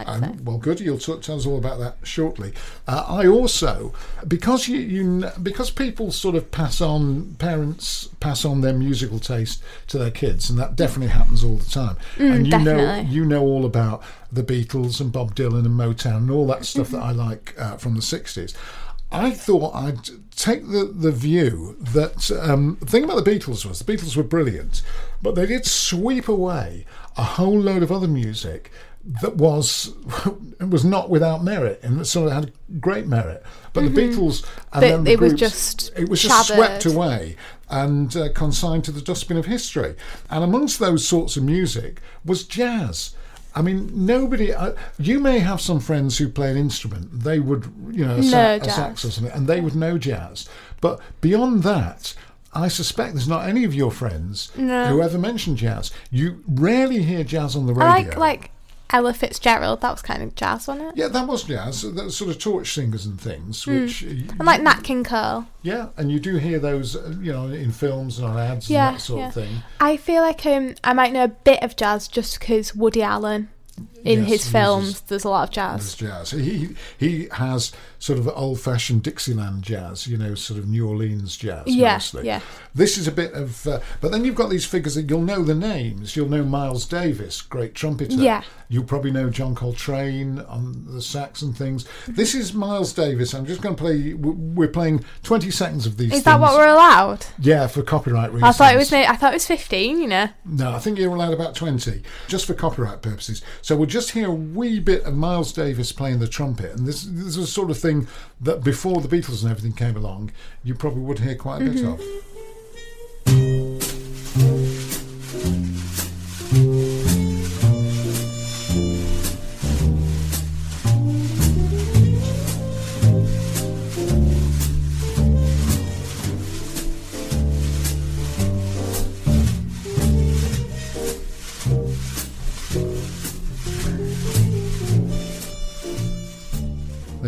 Um, 0.07 0.45
well, 0.45 0.59
good. 0.59 0.81
You'll 0.81 0.99
t- 0.99 1.19
tell 1.21 1.37
us 1.37 1.47
all 1.47 1.59
about 1.59 1.79
that 1.81 1.97
shortly. 2.03 2.53
Uh, 2.87 3.05
I 3.09 3.27
also, 3.27 3.93
because 4.27 4.69
you, 4.69 4.79
you, 4.79 5.25
because 5.43 5.71
people 5.71 6.13
sort 6.13 6.35
of 6.37 6.51
pass 6.51 6.81
on, 6.81 7.35
parents 7.39 8.09
pass 8.21 8.45
on 8.45 8.61
their 8.61 8.75
musical 8.75 9.19
taste 9.19 9.63
to 9.89 9.99
their 9.99 10.11
kids, 10.11 10.49
and 10.51 10.59
that 10.59 10.77
definitely 10.77 11.09
happens 11.13 11.43
all 11.43 11.57
the 11.57 11.71
time. 11.71 11.97
and 12.19 12.47
you 12.47 12.59
know, 12.59 12.77
Mm, 12.79 13.11
you 13.11 13.25
know 13.25 13.43
all 13.43 13.65
about 13.65 14.03
the 14.31 14.43
Beatles 14.43 15.01
and 15.01 15.11
Bob 15.11 15.35
Dylan 15.35 15.65
and 15.67 15.79
Motown 15.79 16.19
and 16.19 16.31
all 16.31 16.47
that 16.49 16.65
stuff 16.65 16.91
that 16.91 17.03
I 17.03 17.09
Mm-hmm. 17.11 17.19
like 17.19 17.55
uh, 17.59 17.77
from 17.79 17.95
the 17.95 18.01
'60s. 18.03 18.55
I 19.11 19.31
thought 19.31 19.75
I'd 19.75 20.11
take 20.37 20.69
the, 20.69 20.85
the 20.85 21.11
view 21.11 21.77
that 21.81 22.31
um, 22.43 22.77
the 22.81 22.87
thing 22.87 23.05
about 23.05 23.25
the 23.25 23.31
Beatles 23.31 23.65
was 23.65 23.79
the 23.79 23.91
Beatles 23.91 24.17
were 24.19 24.23
brilliant, 24.23 24.83
but 25.23 25.35
they 25.35 25.47
did 25.47 25.65
sweep 25.65 26.29
away 26.29 26.85
a 27.17 27.23
whole 27.23 27.59
load 27.59 27.83
of 27.83 27.91
other 27.91 28.07
music 28.07 28.71
that 29.23 29.37
was 29.37 29.95
was 30.61 30.85
not 30.85 31.09
without 31.11 31.43
merit 31.43 31.81
and 31.83 31.99
that 31.99 32.05
sort 32.05 32.29
of 32.29 32.33
had 32.35 32.53
great 32.81 33.07
merit. 33.07 33.43
But 33.73 33.83
the 33.83 33.91
Beatles 33.91 34.45
and 34.73 34.81
Mm-hmm. 34.81 34.81
But 34.81 34.81
then 34.81 35.05
the 35.05 35.13
it 35.13 35.21
was 35.21 35.33
groups- 35.33 35.41
just 35.41 35.93
it 35.99 36.09
was 36.09 36.23
just 36.23 36.49
swept 36.49 36.85
away 36.85 37.37
and 37.71 38.15
uh, 38.17 38.33
consigned 38.33 38.85
to 38.85 38.93
the 38.93 39.01
dustbin 39.01 39.37
of 39.37 39.47
history. 39.47 39.95
And 40.31 40.43
amongst 40.45 40.79
those 40.79 41.07
sorts 41.07 41.37
of 41.37 41.43
music 41.45 42.01
was 42.25 42.45
jazz. 42.45 43.15
I 43.55 43.63
mean, 43.63 43.91
nobody. 44.07 44.53
Uh, 44.53 44.75
you 44.99 45.19
may 45.19 45.39
have 45.41 45.61
some 45.61 45.81
friends 45.81 46.19
who 46.19 46.29
play 46.29 46.51
an 46.51 46.57
instrument. 46.57 47.09
They 47.25 47.41
would, 47.41 47.65
you 47.91 48.05
know, 48.05 48.17
a, 48.17 48.23
sa- 48.23 48.55
a 48.55 48.65
sax 48.71 49.05
or 49.05 49.11
something, 49.11 49.33
and 49.33 49.47
they 49.49 49.61
would 49.61 49.75
know 49.75 49.99
jazz. 49.99 50.49
But 50.81 51.01
beyond 51.21 51.63
that, 51.65 52.15
I 52.55 52.69
suspect 52.69 53.15
there's 53.15 53.27
not 53.29 53.49
any 53.49 53.65
of 53.65 53.75
your 53.75 53.91
friends 53.91 54.51
who 54.55 55.03
ever 55.03 55.19
mention 55.19 55.57
jazz. 55.57 55.91
You 56.11 56.43
rarely 56.47 57.03
hear 57.03 57.25
jazz 57.25 57.57
on 57.57 57.67
the 57.67 57.73
radio. 57.75 57.89
I 57.89 58.03
like 58.03 58.17
like 58.17 58.51
Ella 58.91 59.13
Fitzgerald. 59.13 59.81
That 59.83 59.91
was 59.93 60.03
kind 60.03 60.23
of 60.23 60.35
jazz, 60.35 60.67
wasn't 60.69 60.89
it? 60.89 60.97
Yeah, 60.97 61.09
that 61.09 61.27
was 61.27 61.45
jazz. 61.45 61.83
That 61.83 62.11
sort 62.11 62.31
of 62.31 62.39
torch 62.39 62.73
singers 62.73 63.05
and 63.07 63.21
things, 63.21 63.63
Hmm. 63.65 63.83
which 63.83 64.03
And 64.03 64.45
like 64.45 64.63
Nat 64.63 64.83
King 64.83 65.05
Cole. 65.05 65.47
yeah, 65.63 65.89
and 65.97 66.11
you 66.11 66.19
do 66.19 66.37
hear 66.37 66.59
those, 66.59 66.97
uh, 66.97 67.15
you 67.21 67.33
know, 67.33 67.49
in 67.49 67.71
films 67.73 68.19
and 68.19 68.27
on 68.29 68.39
ads 68.39 68.71
Yeah, 68.71 68.89
and 68.89 68.97
that 68.97 69.01
sort 69.01 69.21
yeah. 69.21 69.29
of 69.29 69.35
thing. 69.35 69.63
I 69.81 69.97
feel 69.97 70.23
like 70.23 70.45
um, 70.47 70.75
I 70.83 70.93
might 70.95 71.13
know 71.13 71.25
a 71.25 71.29
bit 71.29 71.63
of 71.63 71.77
jazz 71.77 72.09
just 72.09 72.41
because 72.41 72.75
Woody 72.75 73.03
Allen, 73.03 73.51
in 74.09 74.21
Yes, 74.21 74.29
his 74.29 74.33
uses- 74.41 74.51
films, 74.53 75.01
there's 75.03 75.25
a 75.25 75.29
lot 75.29 75.49
of 75.49 75.55
There's 75.55 75.95
jazz. 75.95 76.31
jazz. 76.33 76.41
He 76.45 76.71
he 76.99 77.29
has 77.33 77.73
sort 78.01 78.19
of 78.19 78.29
old-fashioned 78.29 79.03
Dixieland 79.03 79.63
jazz, 79.65 80.07
you 80.07 80.17
know, 80.17 80.35
sort 80.37 80.59
of 80.61 80.69
New 80.69 80.89
Orleans 80.89 81.37
jazz. 81.37 81.65
Yeah, 81.67 81.95
mostly. 81.95 82.27
yeah. 82.27 82.41
This 82.73 82.97
is 82.97 83.09
a 83.09 83.13
bit 83.13 83.33
of, 83.33 83.67
uh, 83.67 83.81
but 84.01 84.13
then 84.13 84.25
you've 84.25 84.37
got 84.37 84.51
these 84.51 84.65
figures 84.65 84.95
that 84.95 85.11
you'll 85.11 85.23
know 85.23 85.43
the 85.43 85.55
names. 85.55 86.15
You'll 86.15 86.29
know 86.29 86.45
Miles 86.45 86.87
Davis, 86.87 87.43
great 87.43 87.75
trumpeter. 87.75 88.15
Yeah. 88.15 88.43
You'll 88.69 88.85
probably 88.85 89.11
know 89.11 89.31
John 89.31 89.57
Coltrane 89.57 90.39
on 90.41 90.85
the 90.87 91.03
sax 91.03 91.43
and 91.43 91.57
things. 91.57 91.87
This 92.07 92.37
is 92.37 92.55
Miles 92.55 92.93
Davis. 92.93 93.35
I'm 93.35 93.47
just 93.47 93.63
going 93.63 93.75
to 93.75 93.83
play. 93.83 94.15
We're 94.15 94.69
playing 94.69 95.05
20 95.25 95.51
seconds 95.51 95.85
of 95.87 95.97
these. 95.97 96.13
Is 96.13 96.23
that 96.23 96.39
what 96.39 96.55
we're 96.55 96.69
allowed? 96.69 97.27
Yeah, 97.41 97.67
for 97.67 97.83
copyright 97.83 98.31
reasons. 98.33 98.45
I 98.45 98.53
thought 98.53 98.75
it 98.75 98.79
was. 98.79 98.93
I 98.93 99.17
thought 99.17 99.33
it 99.33 99.37
was 99.37 99.47
15. 99.47 99.99
You 100.01 100.07
know. 100.07 100.29
No, 100.45 100.71
I 100.73 100.79
think 100.79 100.99
you're 100.99 101.13
allowed 101.15 101.33
about 101.35 101.55
20, 101.57 102.03
just 102.29 102.45
for 102.47 102.55
copyright 102.55 103.03
purposes. 103.03 103.43
So 103.63 103.75
we'll 103.75 103.87
just 103.87 103.98
hear 104.11 104.29
a 104.29 104.35
wee 104.35 104.81
bit 104.81 105.05
of 105.05 105.15
Miles 105.15 105.53
Davis 105.53 105.93
playing 105.93 106.19
the 106.19 106.29
trumpet. 106.29 106.73
And 106.77 106.87
this, 106.87 107.03
this 107.05 107.27
is 107.27 107.37
the 107.37 107.47
sort 107.47 107.71
of 107.71 107.79
thing 107.79 108.09
that 108.41 108.63
before 108.63 109.01
the 109.01 109.09
Beatles 109.09 109.43
and 109.43 109.51
everything 109.51 109.73
came 109.73 109.97
along, 109.97 110.33
you 110.65 110.75
probably 110.75 111.03
would 111.03 111.19
hear 111.19 111.35
quite 111.35 111.63
a 111.63 111.65
bit 111.65 111.85
of. 111.85 112.01
Mm-hmm. 113.25 114.78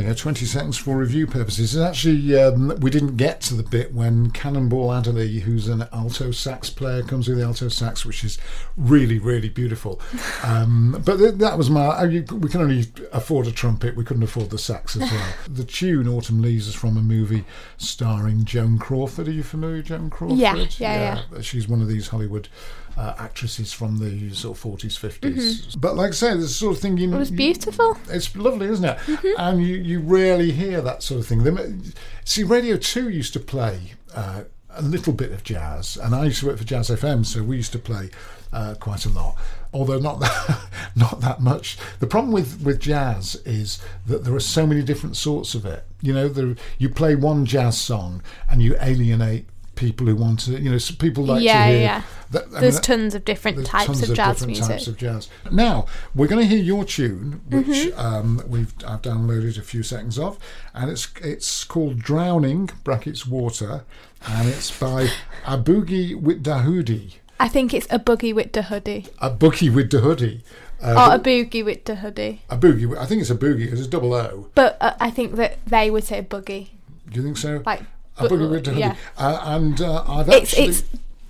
You 0.01 0.09
go, 0.09 0.15
20 0.15 0.45
seconds 0.47 0.77
for 0.77 0.97
review 0.97 1.27
purposes. 1.27 1.75
And 1.75 1.85
actually, 1.85 2.37
um, 2.39 2.75
we 2.81 2.91
didn't 2.91 3.17
get 3.17 3.41
to 3.43 3.55
the 3.55 3.63
bit 3.63 3.93
when 3.95 4.31
Cannonball 4.31 4.93
Adderley, 4.93 5.41
who's 5.41 5.69
an 5.69 5.87
alto 5.93 6.31
sax 6.31 6.71
player, 6.71 7.03
comes 7.03 7.29
with 7.29 7.39
the 7.39 7.45
alto 7.45 7.69
sax, 7.69 8.05
which 8.05 8.25
is 8.25 8.39
really, 8.77 9.19
really 9.19 9.49
beautiful. 9.49 10.01
Um, 10.43 11.03
but 11.05 11.19
th- 11.19 11.35
that 11.35 11.59
was 11.59 11.69
my. 11.69 12.03
you- 12.05 12.25
We 12.31 12.49
can 12.49 12.63
only 12.63 12.87
afford 13.13 13.47
a 13.47 13.53
trumpet, 13.53 13.95
we 13.95 14.05
couldn't 14.05 14.23
afford 14.23 14.49
the 14.51 14.59
sax 14.59 14.97
as 14.97 15.03
well. 15.11 15.27
the 15.49 15.65
tune 15.65 16.09
Autumn 16.09 16.41
Leaves 16.41 16.67
is 16.67 16.75
from 16.75 16.97
a 16.97 17.03
movie 17.03 17.45
starring 17.77 18.45
Joan 18.45 18.79
Crawford. 18.79 19.29
Are 19.29 19.33
you 19.33 19.43
familiar 19.43 19.77
with 19.77 19.87
Joan 19.87 20.09
Crawford? 20.09 20.39
Yeah, 20.39 20.55
Yeah, 20.79 21.23
yeah, 21.33 21.41
She's 21.43 21.69
one 21.69 21.83
of 21.83 21.89
these 21.89 22.09
Hollywood. 22.09 22.49
Uh, 22.97 23.15
actresses 23.19 23.73
from 23.73 23.99
the 23.99 24.35
sort 24.35 24.59
of 24.59 24.63
40s, 24.63 24.99
50s. 24.99 25.21
Mm-hmm. 25.21 25.81
But 25.81 25.97
like 25.97 26.09
I 26.09 26.13
say, 26.13 26.37
this 26.37 26.55
sort 26.57 26.77
of 26.77 26.83
thing 26.83 26.99
you 26.99 27.15
It 27.15 27.19
was 27.19 27.31
beautiful. 27.31 27.97
it's 28.11 28.37
lovely, 28.37 28.67
isn't 28.67 28.85
it? 28.85 28.99
Mm-hmm. 28.99 29.41
And 29.41 29.63
you, 29.67 29.77
you 29.77 30.01
rarely 30.01 30.51
hear 30.53 30.83
that 30.83 31.03
sort 31.03 31.21
of 31.21 31.27
thing. 31.27 31.45
Them- 31.45 31.83
See, 32.25 32.43
Radio 32.43 32.77
2 32.77 33.09
used 33.09 33.33
to 33.33 33.41
play 33.41 33.93
uh, 34.15 34.43
a 34.71 34.83
little 34.83 35.13
bit 35.15 35.33
of 35.33 35.45
jazz, 35.45 35.97
and 35.97 36.15
I 36.15 36.25
used 36.27 36.41
to 36.41 36.47
work 36.47 36.59
for 36.59 36.65
Jazz 36.65 36.91
FM, 36.91 37.25
so 37.25 37.43
we 37.43 37.57
used 37.57 37.73
to 37.73 37.79
play 37.79 38.11
uh, 38.53 38.75
quite 38.79 39.07
a 39.07 39.09
lot. 39.09 39.37
Although 39.73 39.99
not 40.01 40.21
that, 40.25 40.61
not 40.95 41.21
that 41.21 41.41
much. 41.41 41.79
The 42.01 42.07
problem 42.07 42.33
with, 42.33 42.61
with 42.63 42.81
jazz 42.81 43.37
is 43.47 43.81
that 44.07 44.25
there 44.25 44.35
are 44.35 44.41
so 44.41 44.67
many 44.67 44.83
different 44.83 45.17
sorts 45.17 45.55
of 45.55 45.65
it. 45.65 45.85
You 46.03 46.13
know, 46.13 46.29
there, 46.29 46.55
you 46.79 46.89
play 46.91 47.15
one 47.15 47.47
jazz 47.47 47.81
song 47.81 48.23
and 48.49 48.61
you 48.63 48.77
alienate 48.81 49.47
people 49.81 50.07
who 50.07 50.15
want 50.15 50.41
to. 50.41 50.53
You 50.53 50.71
know, 50.71 50.79
people 50.99 51.25
like 51.25 51.43
Yeah, 51.43 51.67
to 51.67 51.73
hear. 51.73 51.81
yeah. 51.81 52.03
that- 52.31 52.45
I 52.45 52.51
mean, 52.51 52.61
There's 52.61 52.75
that- 52.77 52.85
tons 52.85 53.15
of 53.17 53.25
different 53.25 53.67
types 53.67 53.87
tons 53.87 54.09
of 54.09 54.15
jazz 54.17 54.37
different 54.37 54.47
music. 54.59 54.69
types 54.69 54.87
of 54.87 54.97
jazz. 54.97 55.29
Now 55.51 55.87
we're 56.15 56.29
going 56.29 56.43
to 56.47 56.47
hear 56.55 56.63
your 56.63 56.85
tune, 56.85 57.41
which 57.51 57.67
Mm-hmm. 57.67 57.99
um, 57.99 58.43
we've 58.47 58.73
I've 58.87 59.03
downloaded 59.03 59.59
a 59.59 59.63
few 59.63 59.83
seconds 59.83 60.19
of, 60.19 60.39
and 60.75 60.91
it's 60.91 61.09
it's 61.23 61.65
called 61.65 61.99
"Drowning" 61.99 62.71
(brackets 62.85 63.27
water), 63.27 63.83
and 64.29 64.49
it's 64.49 64.71
by 64.71 65.09
Aboogie 65.45 66.15
with 66.21 66.45
Dahudi. 66.45 67.15
I 67.41 67.49
think 67.49 67.73
it's 67.73 67.87
a 67.91 67.99
boogie 67.99 68.35
with 68.35 68.53
the 68.53 68.63
hoodie. 68.65 69.07
A 69.19 69.31
boogie 69.31 69.75
with 69.75 69.91
the 69.91 70.01
hoodie. 70.01 70.45
Uh, 70.83 70.93
or 71.11 71.15
a 71.17 71.19
boogie 71.19 71.65
with 71.65 71.85
the 71.87 71.97
hoodie. 71.97 72.43
a 72.49 72.57
boogie. 72.57 72.97
I 72.97 73.07
think 73.07 73.21
it's 73.23 73.31
a 73.31 73.35
boogie. 73.35 73.65
because 73.65 73.81
It's 73.81 73.89
double 73.89 74.13
O. 74.15 74.49
But 74.55 74.77
uh, 74.81 74.95
I 75.01 75.11
think 75.11 75.37
that 75.37 75.59
they 75.67 75.91
would 75.91 76.05
say 76.05 76.23
boogie. 76.23 76.69
Do 77.11 77.17
you 77.19 77.23
think 77.23 77.37
so? 77.39 77.63
Like, 77.67 77.83
a 78.21 78.29
bu- 78.29 78.37
boogie 78.37 78.51
with 78.51 78.65
the 78.65 78.71
hoodie. 78.71 78.81
yeah. 78.81 78.97
Uh, 79.17 79.41
and 79.45 79.81
uh, 79.81 80.05
I've 80.07 80.29
It's 80.29 80.53
actually 80.53 80.69
it's 80.69 80.85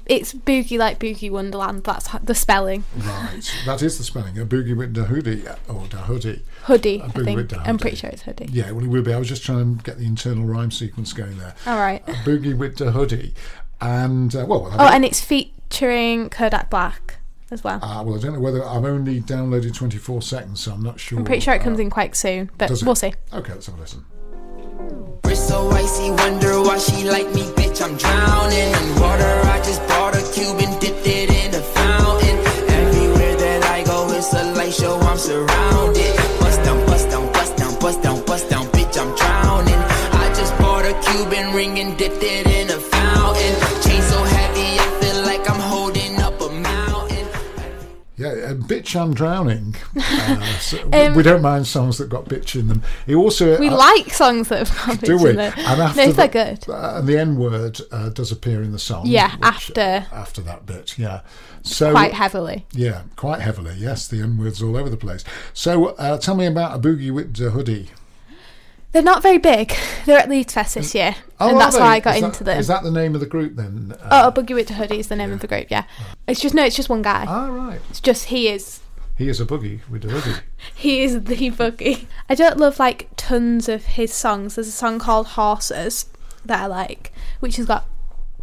it's 0.06 0.34
boogie 0.34 0.76
like 0.76 0.98
boogie 0.98 1.30
wonderland. 1.30 1.84
That's 1.84 2.08
the 2.24 2.34
spelling. 2.34 2.82
right. 2.98 3.52
That 3.64 3.80
is 3.82 3.96
the 3.96 4.02
spelling. 4.04 4.36
A 4.38 4.44
boogie 4.44 4.76
with 4.76 4.94
the 4.94 5.04
hoodie 5.04 5.44
or 5.68 5.86
the 5.86 5.98
hoodie. 5.98 6.42
Hoodie. 6.64 6.98
A 7.00 7.04
I 7.04 7.08
think. 7.10 7.36
with 7.36 7.48
the 7.50 7.60
I'm 7.60 7.78
pretty 7.78 7.96
sure 7.96 8.10
it's 8.10 8.22
hoodie. 8.22 8.48
Yeah, 8.50 8.72
well, 8.72 8.84
it 8.84 8.88
will 8.88 9.02
be. 9.02 9.12
I 9.12 9.18
was 9.18 9.28
just 9.28 9.44
trying 9.44 9.76
to 9.78 9.82
get 9.84 9.98
the 9.98 10.06
internal 10.06 10.44
rhyme 10.44 10.72
sequence 10.72 11.12
going 11.12 11.38
there. 11.38 11.54
All 11.66 11.78
right. 11.78 12.02
A 12.08 12.12
boogie 12.12 12.56
with 12.58 12.76
the 12.78 12.90
hoodie, 12.90 13.34
and 13.80 14.34
uh, 14.34 14.44
well, 14.48 14.68
Oh, 14.78 14.88
and 14.92 15.04
it's 15.04 15.20
featuring 15.20 16.28
Kodak 16.28 16.70
Black 16.70 17.18
as 17.52 17.62
well. 17.62 17.78
Uh, 17.82 18.02
well, 18.02 18.16
I 18.16 18.20
don't 18.20 18.32
know 18.32 18.40
whether 18.40 18.64
I've 18.64 18.84
only 18.84 19.20
downloaded 19.20 19.74
24 19.76 20.22
seconds, 20.22 20.60
so 20.60 20.72
I'm 20.72 20.82
not 20.82 20.98
sure. 20.98 21.18
I'm 21.20 21.24
pretty 21.24 21.40
sure 21.40 21.54
it 21.54 21.62
comes 21.62 21.78
uh, 21.78 21.82
in 21.82 21.90
quite 21.90 22.16
soon, 22.16 22.50
but 22.58 22.70
we'll 22.84 22.94
see. 22.96 23.12
Okay, 23.32 23.52
let's 23.52 23.66
have 23.66 23.76
a 23.76 23.80
listen. 23.80 24.04
Wrist 25.24 25.48
so 25.48 25.70
icy, 25.70 26.10
wonder 26.10 26.60
why 26.62 26.78
she 26.78 27.08
like 27.08 27.28
me, 27.34 27.42
bitch. 27.58 27.80
I'm 27.82 27.96
drowning 27.96 28.70
in 28.80 29.00
water. 29.00 29.34
I 29.54 29.58
just 29.58 29.80
bought 29.88 30.14
a 30.16 30.22
Cuban, 30.32 30.78
dipped 30.80 31.06
it 31.06 31.30
in 31.30 31.54
a 31.54 31.62
fountain. 31.62 32.36
Everywhere 32.68 33.36
that 33.36 33.64
I 33.64 33.84
go, 33.84 34.08
it's 34.10 34.32
a 34.34 34.52
light 34.54 34.74
show. 34.74 34.98
I'm 34.98 35.18
surrounded. 35.18 36.16
Bust 36.40 36.62
down, 36.64 36.86
bust 36.86 37.10
down, 37.10 37.32
bust 37.32 37.56
down, 37.56 37.78
bust 37.78 38.02
down, 38.02 38.24
bust 38.24 38.50
down, 38.50 38.66
bitch. 38.66 38.98
I'm 38.98 39.14
drowning. 39.16 39.80
I 40.22 40.32
just 40.34 40.56
bought 40.58 40.84
a 40.84 40.94
Cuban 41.06 41.54
ring 41.54 41.78
and 41.78 41.96
dipped 41.96 42.19
bitch, 48.70 48.94
I'm 49.00 49.14
drowning. 49.14 49.74
Uh, 50.30 50.58
so 50.58 50.78
Um, 50.92 51.14
we 51.14 51.22
don't 51.22 51.42
mind 51.42 51.66
songs 51.66 51.98
that 51.98 52.08
got 52.08 52.26
bitch 52.26 52.58
in 52.58 52.68
them. 52.68 52.82
He 53.06 53.14
also 53.14 53.58
We 53.58 53.68
uh, 53.68 53.76
like 53.76 54.10
songs 54.12 54.48
that 54.48 54.66
have 54.68 54.86
got 54.86 54.98
bitch 55.08 55.28
in 55.30 55.36
them. 55.36 55.52
And 55.56 55.78
no, 55.78 55.84
after 55.84 56.12
they're 56.12 56.26
the, 56.28 56.28
good. 56.28 56.68
uh, 56.68 56.98
and 56.98 57.08
the 57.08 57.18
N 57.18 57.36
word 57.36 57.80
uh, 57.90 58.10
does 58.10 58.30
appear 58.30 58.62
in 58.62 58.72
the 58.72 58.78
song. 58.78 59.06
Yeah, 59.06 59.32
which- 59.36 59.42
after. 59.42 60.06
after 60.12 60.40
that 60.42 60.66
bit. 60.66 60.98
Yeah, 60.98 61.20
so 61.62 61.90
Quite 61.92 62.12
heavily. 62.14 62.66
Yeah, 62.72 63.02
quite 63.16 63.40
heavily. 63.40 63.74
Yes, 63.76 64.06
the 64.08 64.20
N 64.22 64.38
words 64.38 64.62
all 64.62 64.76
over 64.76 64.88
the 64.88 64.96
place. 64.96 65.24
So 65.52 65.86
uh, 65.96 66.18
tell 66.18 66.34
me 66.36 66.46
about 66.46 66.76
a 66.76 66.78
boogie 66.80 67.10
with 67.12 67.36
the 67.36 67.50
hoodie. 67.50 67.88
They're 68.92 69.02
not 69.02 69.22
very 69.22 69.38
big. 69.38 69.72
They're 70.06 70.18
at 70.18 70.28
Leeds 70.28 70.52
Fest 70.54 70.74
this 70.74 70.94
year, 70.94 71.14
Oh, 71.38 71.50
and 71.50 71.60
that's 71.60 71.76
they? 71.76 71.80
why 71.80 71.94
I 71.94 72.00
got 72.00 72.14
that- 72.20 72.24
into 72.24 72.44
them. 72.44 72.58
Is 72.58 72.66
that 72.66 72.82
the 72.82 72.90
name 72.90 73.14
of 73.14 73.20
the 73.20 73.26
group 73.26 73.54
then? 73.56 73.94
Oh, 74.10 74.26
Uh, 74.26 74.28
a 74.28 74.32
Boogie 74.32 74.54
with 74.54 74.68
the 74.68 74.74
Hoodie 74.74 74.98
is 74.98 75.06
the 75.08 75.16
name 75.16 75.32
of 75.32 75.40
the 75.40 75.46
group. 75.46 75.66
Yeah, 75.70 75.84
it's 76.26 76.40
just 76.40 76.54
no, 76.54 76.64
it's 76.64 76.76
just 76.76 76.88
one 76.88 77.02
guy. 77.02 77.24
ah, 77.28 77.46
right. 77.46 77.80
It's 77.90 78.00
just 78.00 78.24
he 78.26 78.48
is 78.48 78.80
He 79.16 79.28
is 79.28 79.40
a 79.40 79.44
boogie 79.46 79.80
with 79.88 80.02
the 80.02 80.08
hoodie. 80.08 80.40
he 80.74 81.02
is 81.02 81.12
the 81.24 81.50
Boogie. 81.50 82.06
I 82.28 82.34
don't 82.34 82.56
love 82.58 82.78
like 82.78 83.08
tons 83.16 83.68
of 83.68 83.84
his 83.84 84.12
songs. 84.12 84.54
There's 84.56 84.66
a 84.68 84.72
song 84.72 84.98
called 84.98 85.28
Horses 85.28 86.06
that 86.44 86.62
I 86.62 86.66
like, 86.66 87.12
which 87.40 87.56
has 87.56 87.66
got 87.66 87.86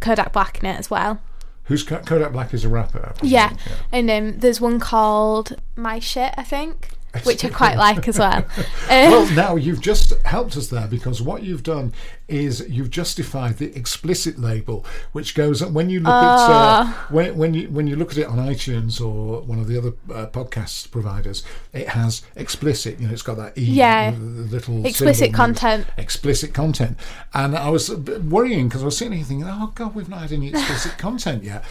Kodak 0.00 0.32
Black 0.32 0.60
in 0.60 0.66
it 0.70 0.78
as 0.78 0.88
well. 0.88 1.20
Who's 1.64 1.82
Kodak 1.82 2.32
Black 2.32 2.54
is 2.54 2.64
a 2.64 2.68
rapper. 2.70 3.12
Presume, 3.18 3.28
Yeah, 3.30 3.52
and 3.92 4.10
um, 4.10 4.38
there's 4.38 4.60
one 4.60 4.80
called 4.80 5.56
My 5.76 5.98
Shit, 5.98 6.32
I 6.38 6.42
think, 6.44 6.90
which 7.24 7.44
I 7.44 7.48
quite 7.62 7.76
like 7.76 8.06
as 8.08 8.18
well. 8.18 8.44
Um, 8.90 9.10
Well, 9.10 9.30
now 9.34 9.56
you've 9.56 9.80
just 9.82 10.14
helped 10.24 10.56
us 10.56 10.68
there 10.68 10.86
because 10.86 11.20
what 11.20 11.42
you've 11.42 11.62
done 11.62 11.92
is 12.26 12.64
you've 12.68 12.90
justified 12.90 13.58
the 13.58 13.74
explicit 13.76 14.38
label, 14.38 14.84
which 15.12 15.34
goes 15.34 15.62
when 15.64 15.90
you 15.90 16.00
look 16.00 16.08
at 16.08 16.14
uh, 16.14 16.48
Ah. 16.50 17.06
when 17.10 17.36
when 17.36 17.52
you 17.54 17.68
when 17.68 17.86
you 17.86 17.96
look 17.96 18.12
at 18.12 18.18
it 18.18 18.26
on 18.26 18.38
iTunes 18.38 18.98
or 19.00 19.42
one 19.42 19.58
of 19.58 19.66
the 19.68 19.76
other 19.76 19.92
uh, 20.14 20.26
podcast 20.28 20.90
providers, 20.90 21.42
it 21.74 21.88
has 21.90 22.22
explicit. 22.34 22.98
You 22.98 23.08
know, 23.08 23.12
it's 23.12 23.22
got 23.22 23.36
that 23.36 23.58
e 23.58 23.62
Yeah. 23.64 24.14
little 24.18 24.86
Explicit 24.86 25.32
content. 25.34 25.86
Explicit 25.98 26.54
content, 26.54 26.96
and 27.34 27.54
I 27.56 27.68
was 27.68 27.90
worrying 27.94 28.68
because 28.68 28.82
I 28.82 28.86
was 28.86 28.96
sitting 28.96 29.12
here 29.14 29.24
thinking, 29.24 29.46
oh 29.48 29.72
god, 29.74 29.94
we've 29.94 30.08
not 30.08 30.20
had 30.22 30.32
any 30.32 30.48
explicit 30.48 30.96
content 31.06 31.44
yet. 31.44 31.62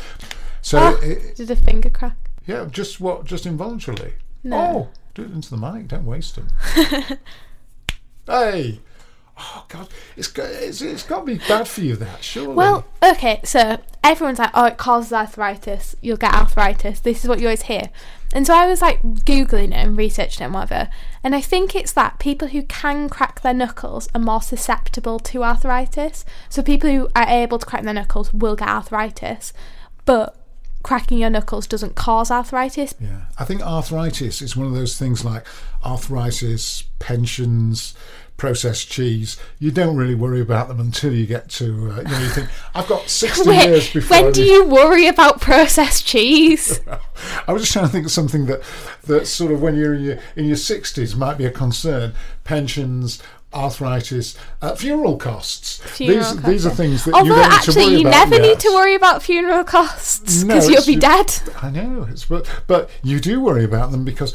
So 0.61 0.77
Ah, 0.79 0.95
it, 1.01 1.35
did 1.35 1.49
a 1.49 1.55
finger 1.55 1.89
crack? 1.89 2.17
yeah, 2.45 2.65
just 2.69 2.99
what? 2.99 3.25
Just 3.25 3.45
involuntarily. 3.47 4.13
No. 4.43 4.57
Oh, 4.57 4.89
do 5.17 5.23
it 5.23 5.31
into 5.31 5.49
the 5.49 5.57
mic. 5.57 5.87
Don't 5.87 6.05
waste 6.05 6.35
them. 6.35 6.47
hey. 8.27 8.79
Oh 9.39 9.65
God, 9.67 9.87
it's 10.15 10.27
got 10.27 10.49
it's, 10.49 10.81
it's 10.81 11.03
got 11.03 11.19
to 11.19 11.25
be 11.25 11.37
bad 11.37 11.67
for 11.67 11.81
you. 11.81 11.95
That 11.95 12.23
surely. 12.23 12.55
Well, 12.55 12.85
okay, 13.03 13.39
so 13.43 13.77
everyone's 14.03 14.39
like, 14.39 14.49
oh, 14.55 14.65
it 14.65 14.77
causes 14.77 15.13
arthritis. 15.13 15.95
You'll 16.01 16.17
get 16.17 16.33
arthritis. 16.33 17.01
This 17.01 17.23
is 17.23 17.29
what 17.29 17.39
you 17.39 17.47
always 17.47 17.63
hear. 17.63 17.89
And 18.33 18.47
so 18.47 18.55
I 18.55 18.65
was 18.67 18.81
like 18.81 19.01
Googling 19.03 19.69
it 19.69 19.73
and 19.73 19.95
researching 19.95 20.41
it 20.41 20.45
and 20.45 20.53
whatever. 20.55 20.89
And 21.23 21.35
I 21.35 21.41
think 21.41 21.75
it's 21.75 21.93
that 21.93 22.17
people 22.17 22.47
who 22.47 22.63
can 22.63 23.09
crack 23.09 23.41
their 23.41 23.53
knuckles 23.53 24.09
are 24.15 24.21
more 24.21 24.41
susceptible 24.41 25.19
to 25.19 25.43
arthritis. 25.43 26.25
So 26.49 26.63
people 26.63 26.89
who 26.89 27.07
are 27.15 27.27
able 27.27 27.59
to 27.59 27.65
crack 27.65 27.83
their 27.83 27.93
knuckles 27.93 28.33
will 28.33 28.55
get 28.55 28.67
arthritis. 28.67 29.53
But 30.05 30.35
cracking 30.83 31.17
your 31.17 31.29
knuckles 31.29 31.67
doesn't 31.67 31.95
cause 31.95 32.31
arthritis. 32.31 32.95
yeah, 32.99 33.21
I 33.37 33.45
think 33.45 33.61
arthritis 33.61 34.41
is 34.41 34.55
one 34.55 34.67
of 34.67 34.73
those 34.73 34.97
things 34.97 35.25
like 35.25 35.45
arthritis, 35.83 36.83
pensions, 36.99 37.93
processed 38.37 38.89
cheese. 38.89 39.37
You 39.59 39.71
don't 39.71 39.97
really 39.97 40.15
worry 40.15 40.39
about 40.39 40.67
them 40.67 40.79
until 40.79 41.11
you 41.11 41.25
get 41.25 41.49
to 41.49 41.65
uh, 41.91 41.97
you 41.97 42.03
know 42.03 42.19
you 42.19 42.29
think 42.29 42.49
I've 42.75 42.87
got 42.87 43.09
sixty 43.09 43.49
years 43.49 43.87
Wait, 43.87 43.93
before. 43.93 44.17
I 44.17 44.21
when 44.21 44.31
do 44.31 44.43
you 44.43 44.65
worry 44.65 45.07
about 45.07 45.41
processed 45.41 46.05
cheese? 46.05 46.79
I 47.47 47.53
was 47.53 47.63
just 47.63 47.73
trying 47.73 47.85
to 47.85 47.91
think 47.91 48.05
of 48.05 48.11
something 48.11 48.45
that 48.45 48.61
that 49.05 49.27
sort 49.27 49.51
of 49.51 49.61
when 49.61 49.75
you're 49.75 49.95
in 49.95 50.03
your 50.03 50.19
in 50.35 50.45
your 50.45 50.55
sixties 50.55 51.15
might 51.15 51.37
be 51.37 51.45
a 51.45 51.51
concern. 51.51 52.13
Pensions, 52.43 53.21
arthritis, 53.53 54.37
uh, 54.61 54.75
funeral 54.75 55.17
costs. 55.17 55.77
Funeral 55.95 56.17
these 56.19 56.33
costs, 56.33 56.47
these 56.47 56.65
are 56.65 56.69
things 56.71 57.05
that 57.05 57.13
Although 57.13 57.25
you 57.25 57.35
don't 57.35 57.43
need 57.43 57.49
to 57.49 57.55
actually, 57.55 57.85
worry 57.85 57.93
you 58.01 58.07
about 58.07 58.29
never 58.29 58.41
need 58.41 58.59
to 58.59 58.69
worry 58.73 58.95
about 58.95 59.23
funeral 59.23 59.63
costs 59.63 60.43
No, 60.43 60.53
because 60.55 60.69
you'll 60.69 60.85
be 60.85 60.93
you- 60.93 60.99
dead. 60.99 61.33
I 61.61 61.69
know, 61.71 62.07
it's, 62.09 62.25
but 62.25 62.47
but 62.67 62.89
you 63.03 63.19
do 63.19 63.39
worry 63.39 63.63
about 63.63 63.91
them 63.91 64.03
because 64.03 64.33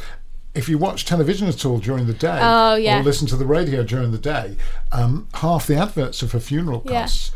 if 0.55 0.69
you 0.69 0.77
watch 0.77 1.05
television 1.07 1.49
at 1.49 1.65
all 1.65 1.79
during 1.79 2.07
the 2.07 2.13
day, 2.13 2.39
Oh, 2.43 2.75
yeah. 2.75 3.01
or 3.01 3.03
listen 3.03 3.27
to 3.29 3.37
the 3.37 3.47
radio 3.47 3.83
during 3.83 4.13
the 4.13 4.19
day, 4.19 4.57
um, 4.93 5.29
half 5.35 5.67
the 5.67 5.77
adverts 5.77 6.23
are 6.23 6.29
for 6.29 6.41
funeral 6.41 6.83
Yeah. 6.85 7.03
costs. 7.03 7.31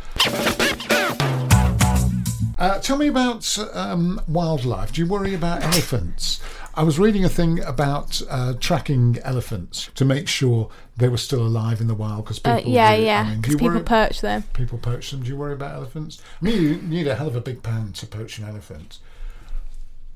Uh, 2.58 2.78
tell 2.80 2.96
me 2.96 3.06
about 3.08 3.58
um, 3.74 4.20
wildlife. 4.26 4.92
Do 4.92 5.02
you 5.02 5.06
worry 5.06 5.34
about 5.34 5.62
elephants? 5.62 6.40
I 6.76 6.82
was 6.82 6.98
reading 6.98 7.24
a 7.24 7.28
thing 7.28 7.62
about 7.62 8.20
uh, 8.28 8.52
tracking 8.60 9.18
elephants 9.24 9.88
to 9.94 10.04
make 10.04 10.28
sure 10.28 10.68
they 10.96 11.08
were 11.08 11.16
still 11.16 11.40
alive 11.46 11.80
in 11.80 11.86
the 11.86 11.94
wild 11.94 12.24
because 12.24 12.38
people. 12.38 12.58
Uh, 12.58 12.62
yeah, 12.66 12.96
do- 12.96 13.02
yeah, 13.02 13.20
I 13.20 13.24
mean, 13.24 13.34
do 13.34 13.40
because 13.40 13.52
you 13.52 13.58
people 13.58 13.74
worry- 13.76 13.84
perch 13.84 14.20
them. 14.20 14.42
people 14.52 14.78
poach 14.78 15.10
them. 15.10 15.22
Do 15.22 15.28
you 15.28 15.36
worry 15.36 15.54
about 15.54 15.74
elephants? 15.74 16.20
I 16.40 16.44
mean, 16.44 16.62
you 16.62 16.74
need 16.82 17.06
a 17.06 17.14
hell 17.14 17.28
of 17.28 17.36
a 17.36 17.40
big 17.40 17.62
pan 17.62 17.92
to 17.94 18.06
poach 18.06 18.38
an 18.38 18.44
elephant. 18.46 18.98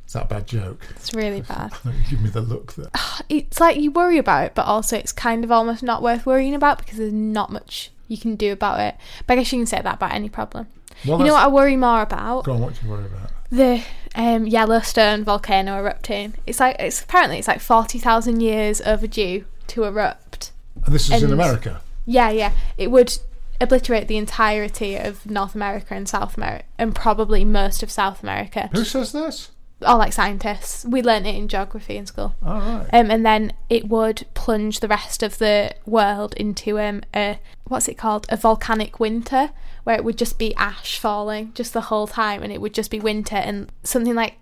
Is 0.07 0.13
that 0.15 0.25
a 0.25 0.29
bad 0.29 0.47
joke? 0.49 0.87
It's 0.91 1.15
really 1.15 1.41
bad. 1.49 1.73
You 1.85 1.93
give 2.11 2.21
me 2.21 2.31
the 2.31 2.41
look 2.41 2.73
that. 2.75 3.23
It's 3.29 3.61
like 3.61 3.79
you 3.79 3.91
worry 3.91 4.19
about 4.19 4.45
it, 4.45 4.55
but 4.55 4.67
also 4.67 4.97
it's 4.97 5.13
kind 5.13 5.45
of 5.45 5.51
almost 5.53 5.83
not 5.83 6.03
worth 6.03 6.27
worrying 6.27 6.55
about 6.55 6.79
because 6.79 6.99
there's 6.99 7.13
not 7.13 7.51
much 7.51 7.91
you 8.09 8.19
can 8.19 8.35
do 8.35 8.53
about 8.53 8.81
it. 8.81 8.97
But 9.27 9.35
I 9.35 9.37
guess 9.37 9.53
you 9.53 9.61
can 9.61 9.67
say 9.67 9.81
that 9.81 9.95
about 9.95 10.13
any 10.13 10.29
problem. 10.29 10.67
Well, 11.07 11.21
you 11.21 11.27
know 11.27 11.35
what 11.35 11.45
I 11.45 11.49
worry 11.49 11.77
more 11.77 12.03
about? 12.03 12.45
Go 12.45 12.53
on, 12.53 12.61
what 12.61 12.75
do 12.75 12.85
you 12.85 12.93
worry 12.93 13.07
about? 13.07 13.31
The 13.51 13.83
um, 14.15 14.47
Yellowstone 14.47 15.25
volcano 15.25 15.79
erupting. 15.79 16.35
It's 16.47 16.61
like 16.61 16.77
it's 16.79 17.03
apparently 17.03 17.39
it's 17.39 17.49
like 17.49 17.61
forty 17.61 17.99
thousand 17.99 18.41
years 18.41 18.81
overdue 18.83 19.45
to 19.69 19.85
erupt. 19.85 20.53
And 20.85 20.95
this 20.95 21.11
is 21.11 21.23
in 21.23 21.33
America. 21.33 21.81
Yeah, 22.07 22.31
yeah. 22.31 22.53
It 22.77 22.91
would 22.91 23.19
obliterate 23.61 24.09
the 24.09 24.17
entirety 24.17 24.97
of 24.97 25.27
North 25.31 25.55
America 25.55 25.95
and 25.95 26.09
South 26.09 26.37
America, 26.37 26.65
and 26.79 26.95
probably 26.95 27.45
most 27.45 27.83
of 27.83 27.91
South 27.91 28.23
America. 28.23 28.69
Who 28.73 28.85
says 28.85 29.13
this? 29.13 29.51
All 29.83 29.99
like 29.99 30.13
scientists. 30.13 30.85
We 30.85 31.03
learnt 31.03 31.27
it 31.27 31.35
in 31.35 31.49
geography 31.49 31.97
in 31.97 32.07
school. 32.07 32.35
All 32.45 32.61
right. 32.61 32.89
Um, 32.93 33.11
and 33.11 33.25
then 33.25 33.53
it 33.71 33.89
would 33.89 34.27
plunge 34.35 34.81
the 34.81 34.89
rest 34.89 35.23
of 35.23 35.39
the 35.39 35.75
world 35.87 36.35
into 36.35 36.79
um, 36.79 37.03
a 37.15 37.39
what's 37.65 37.89
it 37.89 37.97
called? 37.97 38.27
A 38.29 38.37
volcanic 38.37 39.01
winter, 39.01 39.51
where 39.85 39.97
it 39.97 40.05
would 40.05 40.19
just 40.19 40.39
be 40.39 40.55
ash 40.57 40.99
falling 40.99 41.53
just 41.55 41.73
the 41.73 41.83
whole 41.83 42.07
time, 42.07 42.43
and 42.43 42.53
it 42.53 42.61
would 42.61 42.75
just 42.75 42.91
be 42.91 43.01
winter, 43.01 43.37
and 43.37 43.71
something 43.83 44.15
like 44.15 44.35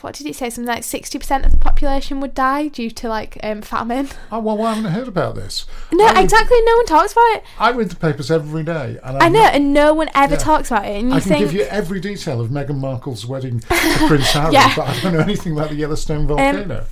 what 0.00 0.14
did 0.14 0.26
it 0.26 0.34
say? 0.34 0.50
Something 0.50 0.66
like 0.74 0.82
sixty 0.82 1.16
percent 1.16 1.46
of 1.46 1.52
the 1.52 1.56
population 1.58 2.18
would 2.20 2.34
die 2.34 2.66
due 2.66 2.90
to 2.90 3.08
like 3.08 3.38
um, 3.44 3.62
famine. 3.62 4.08
Oh 4.32 4.40
well, 4.40 4.60
I 4.62 4.74
haven't 4.74 4.90
heard 4.90 5.06
about 5.06 5.36
this. 5.36 5.64
No, 5.92 6.06
I 6.06 6.14
read, 6.14 6.24
exactly. 6.24 6.58
No 6.64 6.76
one 6.76 6.86
talks 6.86 7.12
about 7.12 7.36
it. 7.36 7.44
I 7.58 7.70
read 7.70 7.88
the 7.88 7.94
papers 7.96 8.32
every 8.32 8.64
day, 8.64 8.98
and 9.04 9.16
I 9.18 9.26
I'm 9.26 9.32
know, 9.32 9.38
not- 9.44 9.54
and 9.54 9.72
no 9.72 9.94
one 9.94 10.08
ever 10.12 10.34
Yeah. 10.34 10.38
talks 10.40 10.72
about 10.72 10.86
it. 10.86 10.96
And 10.98 11.10
you 11.10 11.16
I 11.16 11.20
can 11.20 11.28
think 11.28 11.40
give 11.44 11.52
you 11.52 11.62
every 11.62 12.00
detail 12.00 12.40
of 12.40 12.48
Meghan 12.50 12.78
Markle's 12.80 13.24
wedding 13.26 13.60
to 13.60 13.66
Prince 14.08 14.32
Harry, 14.32 14.54
Yeah. 14.54 14.64
Um, 14.64 14.72
but 14.76 14.88
I 14.88 15.00
don't 15.02 15.12
know 15.12 15.20
anything 15.20 15.52
about 15.52 15.68
the 15.70 15.76
Yellowstone 15.76 16.26
volcano. 16.26 16.86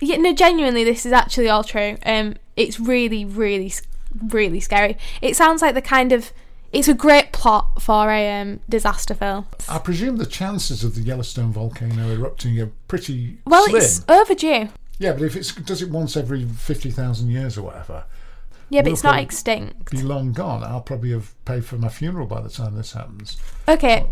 yeah, 0.00 0.16
no, 0.16 0.32
genuinely, 0.32 0.84
this 0.84 1.04
is 1.04 1.12
actually 1.12 1.50
all 1.50 1.64
true. 1.64 1.98
Um, 2.06 2.36
it's 2.56 2.80
really, 2.80 3.26
really, 3.26 3.74
really 4.28 4.60
scary. 4.60 4.96
It 5.20 5.36
sounds 5.36 5.60
like 5.60 5.74
the 5.74 5.82
kind 5.82 6.12
of 6.12 6.32
It's 6.76 6.88
a 6.88 6.94
great 6.94 7.32
plot 7.32 7.80
for 7.80 8.10
a 8.10 8.40
um, 8.40 8.60
disaster 8.68 9.14
film. 9.14 9.46
I 9.66 9.78
presume 9.78 10.18
the 10.18 10.26
chances 10.26 10.84
of 10.84 10.94
the 10.94 11.00
Yellowstone 11.00 11.50
volcano 11.50 12.10
erupting 12.12 12.60
are 12.60 12.70
pretty 12.86 13.38
Well, 13.46 13.64
slim. 13.64 13.76
it's 13.82 14.04
overdue. 14.08 14.68
Yeah, 14.98 15.12
but 15.12 15.22
if 15.22 15.36
it 15.36 15.64
does 15.64 15.80
it 15.80 15.88
once 15.90 16.18
every 16.18 16.44
50,000 16.44 17.30
years 17.30 17.56
or 17.56 17.62
whatever, 17.62 18.04
Yeah, 18.68 18.80
but 18.82 18.86
We'll 18.88 18.92
it's 18.94 19.04
not 19.04 19.18
extinct. 19.20 19.90
be 19.90 20.02
long 20.02 20.32
gone. 20.32 20.62
I'll 20.62 20.82
probably 20.82 21.12
have 21.12 21.32
paid 21.46 21.64
for 21.64 21.76
my 21.78 21.88
funeral 21.88 22.26
by 22.26 22.42
the 22.42 22.50
time 22.50 22.76
this 22.76 22.92
happens. 22.92 23.38
Okay. 23.66 24.06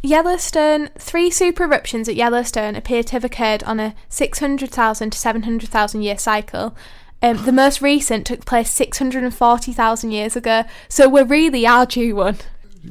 Yellowstone, 0.00 0.90
three 0.98 1.28
super 1.30 1.64
eruptions 1.64 2.08
at 2.08 2.14
Yellowstone 2.14 2.76
appear 2.76 3.02
to 3.02 3.12
have 3.12 3.24
occurred 3.24 3.64
on 3.64 3.80
a 3.80 3.94
600,000 4.10 5.10
to 5.10 5.18
700,000 5.18 6.02
year 6.02 6.18
cycle. 6.18 6.76
Um, 7.24 7.42
the 7.46 7.52
most 7.52 7.80
recent 7.80 8.26
took 8.26 8.44
place 8.44 8.70
640,000 8.72 10.10
years 10.10 10.36
ago, 10.36 10.64
so 10.90 11.08
we're 11.08 11.24
really 11.24 11.66
our 11.66 11.86
due 11.86 12.14
one. 12.14 12.36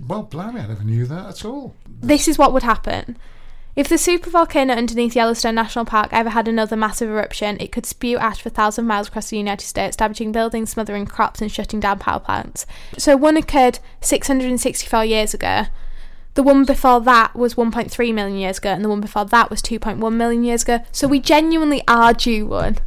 Well, 0.08 0.24
blimey, 0.24 0.60
I 0.60 0.65
never 0.65 0.84
knew 0.84 1.06
that 1.06 1.28
at 1.28 1.46
all. 1.46 1.76
This 2.02 2.28
is 2.28 2.39
what 2.39 2.52
would 2.52 2.63
happen. 2.63 3.15
If 3.76 3.88
the 3.88 3.96
supervolcano 3.96 4.76
underneath 4.76 5.15
Yellowstone 5.15 5.54
National 5.54 5.86
Park 5.86 6.10
ever 6.12 6.32
had 6.32 6.48
another 6.48 6.76
massive 6.76 7.12
eruption, 7.12 7.58
it 7.60 7.72
could 7.72 7.86
spew 7.86 8.17
ash 8.17 8.41
for 8.41 8.50
thousands 8.50 8.86
of 8.86 8.88
miles 8.88 9.08
across 9.08 9.30
the 9.30 9.38
United 9.38 9.67
States, 9.67 9.96
damaging 9.96 10.32
buildings, 10.32 10.72
smothering 10.72 11.06
crops, 11.06 11.39
and 11.39 11.52
shutting 11.52 11.80
down 11.80 12.00
power 12.00 12.19
plants. 12.19 12.65
So 12.98 13.15
one 13.15 13.38
occurred 13.38 13.78
664 14.02 15.06
years 15.06 15.36
ago. 15.36 15.65
The 16.34 16.41
one 16.41 16.65
before 16.65 17.02
that 17.02 17.36
was 17.36 17.54
1.3 17.54 18.13
million 18.15 18.39
years 18.39 18.58
ago, 18.58 18.72
and 18.72 18.84
the 18.84 18.89
one 18.89 19.02
before 19.02 19.26
that 19.26 19.52
was 19.52 19.62
2.1 19.62 20.12
million 20.13 20.43
years 20.43 20.63
ago. 20.63 20.80
So 20.91 21.08
we 21.08 21.19
genuinely 21.19 21.84
are 21.88 22.15
due 22.15 22.48
one. 22.48 22.80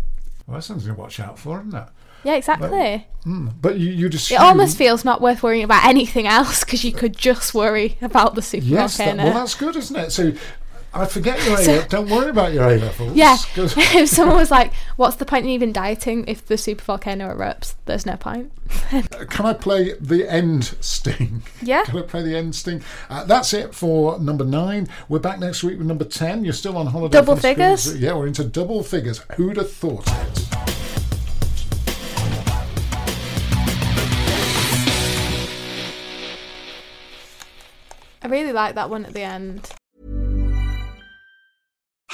Well, 0.46 0.54
that's 0.54 0.66
something 0.66 0.86
to 0.86 0.94
watch 0.94 1.18
out 1.20 1.38
for, 1.38 1.60
isn't 1.60 1.74
it? 1.74 1.88
Yeah, 2.24 2.34
exactly. 2.34 3.06
Mm. 3.24 3.54
But 3.60 3.78
you, 3.78 3.90
you'd 3.90 4.14
It 4.14 4.32
almost 4.32 4.76
feels 4.76 5.04
not 5.04 5.20
worth 5.20 5.42
worrying 5.42 5.64
about 5.64 5.84
anything 5.84 6.26
else 6.26 6.64
because 6.64 6.84
you 6.84 6.92
could 6.92 7.16
just 7.16 7.54
worry 7.54 7.98
about 8.02 8.34
the 8.34 8.40
supervolcano. 8.40 8.70
Yes, 8.70 8.96
that, 8.96 9.16
well, 9.16 9.32
that's 9.32 9.54
good, 9.54 9.76
isn't 9.76 9.96
it? 9.96 10.10
So 10.10 10.32
I 10.96 11.06
forget 11.06 11.44
your 11.44 11.58
A 11.58 11.88
Don't 11.88 12.08
worry 12.08 12.30
about 12.30 12.52
your 12.52 12.64
A 12.64 12.78
levels. 12.78 13.12
Yeah. 13.14 13.36
if 13.56 14.08
someone 14.08 14.36
was 14.36 14.50
like, 14.50 14.72
"What's 14.96 15.16
the 15.16 15.24
point 15.24 15.44
in 15.44 15.50
even 15.50 15.72
dieting 15.72 16.24
if 16.26 16.46
the 16.46 16.54
supervolcano 16.54 17.34
erupts?" 17.34 17.74
There's 17.84 18.06
no 18.06 18.16
point. 18.16 18.52
Can 19.28 19.46
I 19.46 19.52
play 19.52 19.92
the 20.00 20.28
end 20.28 20.76
sting? 20.80 21.42
Yeah. 21.62 21.84
Can 21.84 21.98
I 21.98 22.02
play 22.02 22.22
the 22.22 22.36
end 22.36 22.54
sting? 22.54 22.82
Uh, 23.10 23.24
that's 23.24 23.52
it 23.52 23.74
for 23.74 24.18
number 24.18 24.44
nine. 24.44 24.88
We're 25.08 25.18
back 25.18 25.38
next 25.38 25.62
week 25.62 25.78
with 25.78 25.86
number 25.86 26.04
ten. 26.04 26.44
You're 26.44 26.54
still 26.54 26.76
on 26.76 26.86
holiday. 26.86 27.18
Double 27.18 27.36
figures? 27.36 27.98
Yeah, 27.98 28.14
we're 28.14 28.26
into 28.26 28.44
double 28.44 28.82
figures. 28.82 29.20
Who'd 29.36 29.56
have 29.56 29.70
thought 29.70 30.06
it? 30.08 30.46
I 38.22 38.28
really 38.28 38.52
like 38.52 38.74
that 38.74 38.90
one 38.90 39.04
at 39.04 39.12
the 39.12 39.22
end. 39.22 39.70